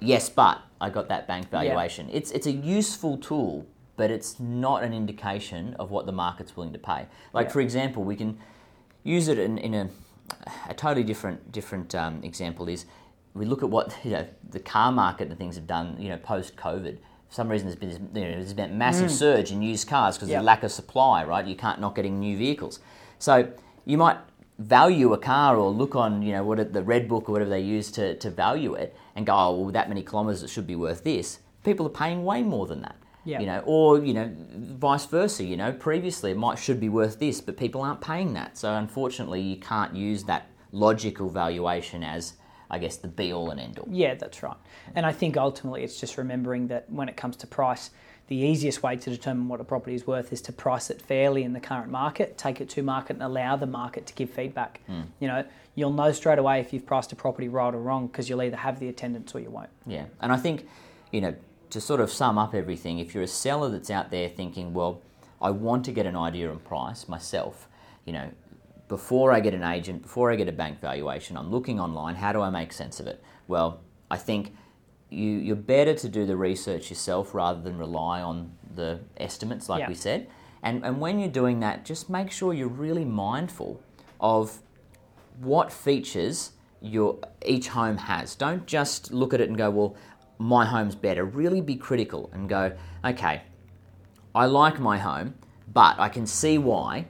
yes, 0.00 0.28
but 0.28 0.60
I 0.80 0.90
got 0.90 1.08
that 1.10 1.28
bank 1.28 1.48
valuation. 1.48 2.08
It's, 2.12 2.32
it's 2.32 2.48
a 2.48 2.52
useful 2.52 3.18
tool, 3.18 3.64
but 3.94 4.10
it's 4.10 4.40
not 4.40 4.82
an 4.82 4.92
indication 4.92 5.74
of 5.78 5.92
what 5.92 6.06
the 6.06 6.12
market's 6.12 6.56
willing 6.56 6.72
to 6.72 6.78
pay. 6.80 7.06
Like, 7.32 7.46
Yeah. 7.46 7.52
for 7.52 7.60
example, 7.60 8.02
we 8.02 8.16
can 8.16 8.36
use 9.04 9.28
it 9.28 9.38
in, 9.38 9.58
in 9.58 9.74
a, 9.74 9.90
a 10.68 10.74
totally 10.74 11.04
different, 11.04 11.52
different 11.52 11.94
um, 11.94 12.24
example 12.24 12.68
is 12.68 12.84
we 13.34 13.44
look 13.44 13.62
at 13.62 13.70
what 13.70 13.96
you 14.04 14.12
know, 14.12 14.26
the 14.50 14.60
car 14.60 14.92
market 14.92 15.28
and 15.28 15.38
things 15.38 15.56
have 15.56 15.66
done 15.66 15.96
you 15.98 16.08
know, 16.08 16.16
post 16.18 16.56
COVID. 16.56 16.98
For 17.28 17.34
some 17.34 17.48
reason, 17.48 17.66
there's 17.66 17.78
been 17.78 17.88
this, 17.88 17.98
you 17.98 18.28
know, 18.28 18.36
there's 18.36 18.52
been 18.52 18.70
a 18.70 18.74
massive 18.74 19.10
mm. 19.10 19.14
surge 19.14 19.52
in 19.52 19.62
used 19.62 19.88
cars 19.88 20.16
because 20.16 20.28
Yep. 20.28 20.38
of 20.38 20.42
the 20.42 20.46
lack 20.46 20.62
of 20.62 20.72
supply, 20.72 21.24
right? 21.24 21.46
You 21.46 21.56
can't 21.56 21.80
not 21.80 21.94
getting 21.94 22.20
new 22.20 22.36
vehicles. 22.36 22.80
So 23.18 23.48
you 23.86 23.96
might 23.96 24.18
value 24.58 25.12
a 25.14 25.18
car 25.18 25.56
or 25.56 25.70
look 25.70 25.96
on, 25.96 26.20
you 26.22 26.32
know, 26.32 26.44
what 26.44 26.60
it- 26.60 26.74
the 26.74 26.82
red 26.82 27.08
book 27.08 27.28
or 27.28 27.32
whatever 27.32 27.50
they 27.50 27.60
use 27.60 27.90
to, 27.92 28.16
to 28.16 28.30
value 28.30 28.74
it 28.74 28.94
and 29.16 29.24
go, 29.24 29.34
oh, 29.34 29.56
well, 29.56 29.72
that 29.72 29.88
many 29.88 30.02
kilometres 30.02 30.42
it 30.42 30.50
should 30.50 30.66
be 30.66 30.76
worth 30.76 31.04
this. 31.04 31.38
People 31.64 31.86
are 31.86 31.90
paying 31.90 32.24
way 32.24 32.42
more 32.42 32.66
than 32.66 32.82
that. 32.82 32.96
Yeah. 33.24 33.40
You 33.40 33.46
know, 33.46 33.62
or 33.66 34.00
you 34.00 34.14
know, 34.14 34.30
vice 34.34 35.06
versa. 35.06 35.44
You 35.44 35.56
know, 35.56 35.72
previously 35.72 36.32
it 36.32 36.36
might 36.36 36.58
should 36.58 36.80
be 36.80 36.88
worth 36.88 37.20
this, 37.20 37.40
but 37.40 37.56
people 37.56 37.80
aren't 37.80 38.00
paying 38.00 38.32
that. 38.34 38.58
So 38.58 38.74
unfortunately, 38.74 39.40
you 39.40 39.56
can't 39.56 39.94
use 39.94 40.24
that 40.24 40.48
logical 40.72 41.30
valuation 41.30 42.02
as, 42.02 42.34
I 42.72 42.78
guess, 42.78 42.96
the 42.96 43.06
be 43.06 43.32
all 43.32 43.50
and 43.50 43.60
end 43.60 43.78
all. 43.78 43.86
Yeah, 43.90 44.14
that's 44.14 44.42
right. 44.42 44.56
And 44.94 45.04
I 45.04 45.12
think 45.12 45.36
ultimately 45.36 45.84
it's 45.84 46.00
just 46.00 46.16
remembering 46.16 46.68
that 46.68 46.90
when 46.90 47.08
it 47.08 47.18
comes 47.18 47.36
to 47.36 47.46
price, 47.46 47.90
the 48.28 48.36
easiest 48.36 48.82
way 48.82 48.96
to 48.96 49.10
determine 49.10 49.46
what 49.46 49.60
a 49.60 49.64
property 49.64 49.94
is 49.94 50.06
worth 50.06 50.32
is 50.32 50.40
to 50.42 50.52
price 50.52 50.88
it 50.88 51.02
fairly 51.02 51.42
in 51.42 51.52
the 51.52 51.60
current 51.60 51.90
market, 51.90 52.38
take 52.38 52.62
it 52.62 52.70
to 52.70 52.82
market, 52.82 53.14
and 53.14 53.22
allow 53.22 53.56
the 53.56 53.66
market 53.66 54.06
to 54.06 54.14
give 54.14 54.30
feedback. 54.30 54.80
Hmm. 54.86 55.02
You 55.20 55.28
know, 55.28 55.44
you'll 55.74 55.92
know 55.92 56.12
straight 56.12 56.38
away 56.38 56.60
if 56.60 56.72
you've 56.72 56.86
priced 56.86 57.12
a 57.12 57.16
property 57.16 57.48
right 57.48 57.74
or 57.74 57.80
wrong 57.80 58.06
because 58.06 58.30
you'll 58.30 58.42
either 58.42 58.56
have 58.56 58.80
the 58.80 58.88
attendance 58.88 59.34
or 59.34 59.40
you 59.40 59.50
won't. 59.50 59.68
Yeah, 59.86 60.06
and 60.22 60.32
I 60.32 60.38
think, 60.38 60.66
you 61.10 61.20
know, 61.20 61.34
to 61.68 61.80
sort 61.80 62.00
of 62.00 62.10
sum 62.10 62.38
up 62.38 62.54
everything, 62.54 63.00
if 63.00 63.14
you're 63.14 63.24
a 63.24 63.28
seller 63.28 63.68
that's 63.68 63.90
out 63.90 64.10
there 64.10 64.30
thinking, 64.30 64.72
well, 64.72 65.02
I 65.42 65.50
want 65.50 65.84
to 65.84 65.92
get 65.92 66.06
an 66.06 66.16
idea 66.16 66.50
on 66.50 66.58
price 66.60 67.08
myself, 67.08 67.68
you 68.06 68.14
know, 68.14 68.30
before 68.92 69.32
I 69.32 69.40
get 69.40 69.54
an 69.54 69.62
agent, 69.62 70.02
before 70.02 70.30
I 70.30 70.36
get 70.36 70.50
a 70.50 70.52
bank 70.52 70.78
valuation, 70.78 71.38
I'm 71.38 71.50
looking 71.50 71.80
online, 71.80 72.14
how 72.14 72.30
do 72.30 72.42
I 72.42 72.50
make 72.50 72.74
sense 72.74 73.00
of 73.00 73.06
it? 73.06 73.24
Well, 73.48 73.80
I 74.10 74.18
think 74.18 74.54
you, 75.08 75.30
you're 75.30 75.56
better 75.56 75.94
to 75.94 76.08
do 76.10 76.26
the 76.26 76.36
research 76.36 76.90
yourself 76.90 77.34
rather 77.34 77.58
than 77.62 77.78
rely 77.78 78.20
on 78.20 78.52
the 78.76 79.00
estimates, 79.16 79.70
like 79.70 79.80
Yeah. 79.80 79.88
we 79.88 79.94
said. 79.94 80.28
And, 80.62 80.84
and 80.84 81.00
when 81.00 81.18
you're 81.18 81.30
doing 81.30 81.60
that, 81.60 81.86
just 81.86 82.10
make 82.10 82.30
sure 82.30 82.52
you're 82.52 82.68
really 82.68 83.06
mindful 83.06 83.80
of 84.20 84.58
what 85.40 85.72
features 85.72 86.52
your 86.82 87.18
each 87.46 87.68
home 87.68 87.96
has. 87.96 88.34
Don't 88.34 88.66
just 88.66 89.10
look 89.10 89.32
at 89.32 89.40
it 89.40 89.48
and 89.48 89.56
go, 89.56 89.70
well, 89.70 89.96
my 90.36 90.66
home's 90.66 90.96
better. 90.96 91.24
Really 91.24 91.62
be 91.62 91.76
critical 91.76 92.28
and 92.34 92.46
go, 92.46 92.72
okay, 93.02 93.40
I 94.34 94.44
like 94.44 94.78
my 94.78 94.98
home, 94.98 95.32
but 95.72 95.98
I 95.98 96.10
can 96.10 96.26
see 96.26 96.58
why 96.58 97.06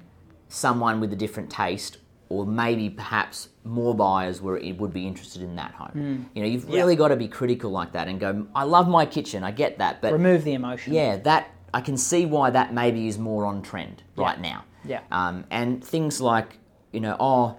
someone 0.52 1.00
with 1.00 1.12
a 1.12 1.16
different 1.16 1.50
taste 1.50 1.97
or 2.28 2.47
maybe 2.47 2.88
perhaps 2.90 3.49
more 3.64 3.94
buyers 3.94 4.40
were 4.40 4.61
would 4.78 4.92
be 4.92 5.06
interested 5.06 5.42
in 5.42 5.56
that 5.56 5.73
home. 5.73 6.28
You 6.35 6.42
know, 6.42 6.49
you've 6.49 6.68
Yeah. 6.68 6.76
really 6.76 6.97
got 6.97 7.09
to 7.09 7.16
be 7.16 7.28
critical 7.28 7.71
like 7.71 7.92
that 7.92 8.06
and 8.09 8.18
go, 8.21 8.47
I 8.54 8.64
love 8.64 8.88
my 8.88 9.04
kitchen, 9.06 9.44
I 9.44 9.50
get 9.50 9.78
that, 9.78 10.00
but 10.02 10.12
Remove 10.12 10.44
the 10.44 10.54
emotion. 10.54 10.92
yeah, 10.94 11.16
that 11.18 11.49
I 11.75 11.80
can 11.80 11.97
see 11.97 12.26
why 12.26 12.50
that 12.50 12.73
maybe 12.75 13.06
is 13.09 13.18
more 13.18 13.47
on 13.47 13.62
trend 13.62 14.02
right 14.16 14.40
now. 14.40 14.64
Yeah. 14.85 15.00
Um, 15.11 15.44
and 15.50 15.82
things 15.85 16.21
like, 16.21 16.59
you 16.92 17.00
know, 17.00 17.16
oh, 17.21 17.56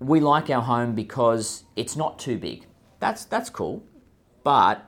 we 0.00 0.20
like 0.20 0.50
our 0.50 0.62
home 0.62 0.94
because 0.94 1.64
it's 1.76 1.96
not 1.96 2.18
too 2.18 2.36
big. 2.38 2.66
That's 3.00 3.24
that's 3.24 3.48
cool, 3.50 3.82
but 4.42 4.84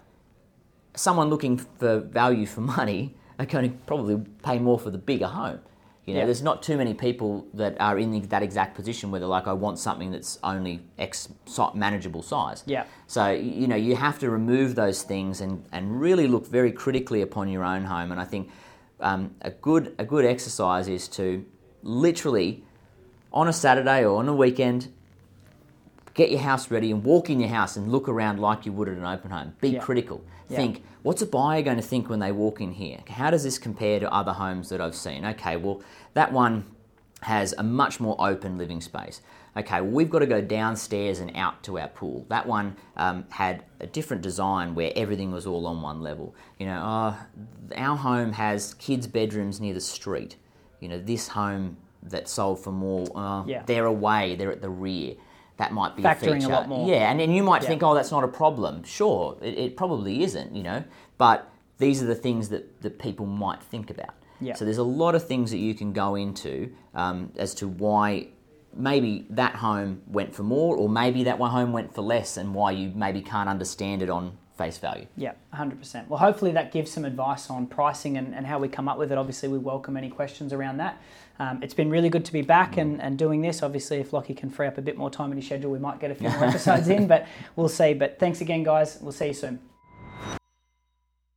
someone 0.94 1.30
looking 1.30 1.56
for 1.58 2.00
value 2.00 2.46
for 2.46 2.60
money 2.60 3.14
are 3.38 3.46
going 3.46 3.70
to 3.70 3.76
probably 3.86 4.16
pay 4.42 4.58
more 4.58 4.78
for 4.78 4.90
the 4.90 4.98
bigger 4.98 5.26
home. 5.28 5.60
You 6.06 6.14
know, 6.14 6.20
Yeah. 6.20 6.26
there's 6.26 6.42
not 6.42 6.62
too 6.62 6.76
many 6.76 6.94
people 6.94 7.46
that 7.54 7.78
are 7.80 7.98
in 7.98 8.10
the, 8.10 8.20
that 8.20 8.42
exact 8.42 8.74
position 8.74 9.10
where 9.10 9.20
they're 9.20 9.28
like, 9.28 9.46
I 9.46 9.52
want 9.52 9.78
something 9.78 10.10
that's 10.10 10.38
only 10.42 10.80
X 10.98 11.28
manageable 11.74 12.22
size. 12.22 12.64
Yeah. 12.66 12.84
So 13.06 13.30
you 13.30 13.66
know, 13.68 13.76
you 13.76 13.96
have 13.96 14.18
to 14.20 14.30
remove 14.30 14.74
those 14.74 15.02
things 15.02 15.40
and, 15.40 15.64
and 15.72 16.00
really 16.00 16.26
look 16.26 16.46
very 16.46 16.72
critically 16.72 17.20
upon 17.22 17.48
your 17.48 17.64
own 17.64 17.84
home. 17.84 18.12
And 18.12 18.20
I 18.20 18.24
think 18.24 18.50
um, 19.00 19.34
a 19.42 19.50
good 19.50 19.94
a 19.98 20.04
good 20.04 20.24
exercise 20.24 20.88
is 20.88 21.06
to 21.08 21.44
literally 21.82 22.64
on 23.32 23.48
a 23.48 23.52
Saturday 23.52 24.04
or 24.04 24.18
on 24.18 24.28
a 24.28 24.34
weekend 24.34 24.88
get 26.14 26.30
your 26.30 26.40
house 26.40 26.70
ready 26.70 26.90
and 26.90 27.04
walk 27.04 27.30
in 27.30 27.40
your 27.40 27.48
house 27.48 27.76
and 27.76 27.90
look 27.90 28.08
around 28.08 28.40
like 28.40 28.66
you 28.66 28.72
would 28.72 28.88
at 28.88 28.96
an 28.96 29.04
open 29.04 29.30
home. 29.30 29.54
Be 29.60 29.70
Yeah. 29.70 29.80
critical. 29.80 30.22
Yeah. 30.48 30.56
Think, 30.56 30.82
what's 31.02 31.22
a 31.22 31.26
buyer 31.26 31.62
going 31.62 31.76
to 31.76 31.82
think 31.82 32.08
when 32.08 32.18
they 32.18 32.32
walk 32.32 32.60
in 32.60 32.72
here? 32.72 32.98
How 33.08 33.30
does 33.30 33.44
this 33.44 33.58
compare 33.58 34.00
to 34.00 34.12
other 34.12 34.32
homes 34.32 34.68
that 34.70 34.80
I've 34.80 34.96
seen? 34.96 35.24
Okay, 35.24 35.56
well, 35.56 35.80
that 36.14 36.32
one 36.32 36.64
has 37.22 37.54
a 37.58 37.62
much 37.62 38.00
more 38.00 38.16
open 38.18 38.58
living 38.58 38.80
space. 38.80 39.20
Okay, 39.56 39.80
well, 39.80 39.90
we've 39.90 40.10
got 40.10 40.20
to 40.20 40.26
go 40.26 40.40
downstairs 40.40 41.18
and 41.20 41.36
out 41.36 41.62
to 41.64 41.78
our 41.78 41.88
pool. 41.88 42.24
That 42.28 42.46
one 42.46 42.76
um, 42.96 43.24
had 43.30 43.64
a 43.80 43.86
different 43.86 44.22
design 44.22 44.74
where 44.74 44.92
everything 44.96 45.30
was 45.32 45.46
all 45.46 45.66
on 45.66 45.82
one 45.82 46.00
level. 46.02 46.34
You 46.58 46.66
know, 46.66 46.80
uh, 46.80 47.14
our 47.76 47.96
home 47.96 48.32
has 48.32 48.74
kids' 48.74 49.06
bedrooms 49.06 49.60
near 49.60 49.74
the 49.74 49.80
street. 49.80 50.36
You 50.80 50.88
know, 50.88 50.98
this 50.98 51.28
home 51.28 51.76
that 52.02 52.28
sold 52.28 52.60
for 52.60 52.72
more, 52.72 53.06
uh, 53.14 53.44
Yeah. 53.44 53.62
they're 53.66 53.86
away, 53.86 54.34
they're 54.36 54.52
at 54.52 54.62
the 54.62 54.70
rear. 54.70 55.14
That 55.60 55.72
might 55.72 55.94
be 55.94 56.02
Factoring 56.02 56.26
a 56.26 56.30
a 56.30 56.34
feature. 56.40 56.48
lot 56.48 56.68
more. 56.68 56.88
Yeah, 56.88 57.10
and, 57.10 57.20
and 57.20 57.34
you 57.34 57.42
might 57.42 57.62
Yeah. 57.62 57.68
think, 57.68 57.82
oh, 57.82 57.94
that's 57.94 58.10
not 58.10 58.24
a 58.24 58.28
problem. 58.28 58.82
Sure, 58.82 59.36
it, 59.42 59.56
it 59.58 59.76
probably 59.76 60.22
isn't, 60.24 60.54
you 60.56 60.62
know, 60.62 60.82
but 61.18 61.48
these 61.78 62.02
are 62.02 62.06
the 62.06 62.14
things 62.14 62.48
that, 62.48 62.80
that 62.82 62.98
people 62.98 63.26
might 63.26 63.62
think 63.62 63.90
about. 63.90 64.14
Yeah. 64.40 64.54
So 64.54 64.64
there's 64.64 64.78
a 64.78 64.82
lot 64.82 65.14
of 65.14 65.26
things 65.26 65.50
that 65.50 65.58
you 65.58 65.74
can 65.74 65.92
go 65.92 66.14
into 66.14 66.72
um, 66.94 67.30
as 67.36 67.54
to 67.56 67.68
why 67.68 68.28
maybe 68.74 69.26
that 69.30 69.54
home 69.56 70.00
went 70.06 70.34
for 70.34 70.42
more, 70.44 70.76
or 70.76 70.88
maybe 70.88 71.24
that 71.24 71.38
one 71.38 71.50
home 71.50 71.72
went 71.72 71.94
for 71.94 72.00
less, 72.02 72.36
and 72.38 72.54
why 72.54 72.70
you 72.70 72.90
maybe 72.94 73.20
can't 73.20 73.48
understand 73.48 74.00
it 74.02 74.08
on 74.08 74.38
face 74.56 74.78
value. 74.78 75.06
Yeah, 75.16 75.32
100%. 75.54 76.08
Well, 76.08 76.18
hopefully 76.18 76.52
that 76.52 76.70
gives 76.72 76.90
some 76.90 77.04
advice 77.04 77.50
on 77.50 77.66
pricing 77.66 78.16
and, 78.18 78.34
and 78.34 78.46
how 78.46 78.58
we 78.58 78.68
come 78.68 78.88
up 78.88 78.98
with 78.98 79.10
it. 79.12 79.18
Obviously, 79.18 79.48
we 79.48 79.58
welcome 79.58 79.96
any 79.96 80.08
questions 80.10 80.52
around 80.52 80.76
that. 80.78 81.00
Um, 81.40 81.62
it's 81.62 81.72
been 81.72 81.88
really 81.88 82.10
good 82.10 82.26
to 82.26 82.32
be 82.34 82.42
back 82.42 82.76
and, 82.76 83.00
and 83.00 83.18
doing 83.18 83.40
this. 83.40 83.62
Obviously, 83.62 83.96
if 83.96 84.12
Lockie 84.12 84.34
can 84.34 84.50
free 84.50 84.66
up 84.66 84.76
a 84.76 84.82
bit 84.82 84.98
more 84.98 85.08
time 85.08 85.32
in 85.32 85.38
his 85.38 85.46
schedule, 85.46 85.70
we 85.70 85.78
might 85.78 85.98
get 85.98 86.10
a 86.10 86.14
few 86.14 86.28
more 86.28 86.44
episodes 86.48 86.88
in, 86.88 87.06
but 87.06 87.26
we'll 87.56 87.68
see. 87.68 87.94
But 87.94 88.18
thanks 88.18 88.42
again, 88.42 88.62
guys. 88.62 88.98
We'll 89.00 89.12
see 89.12 89.28
you 89.28 89.34
soon. 89.34 89.58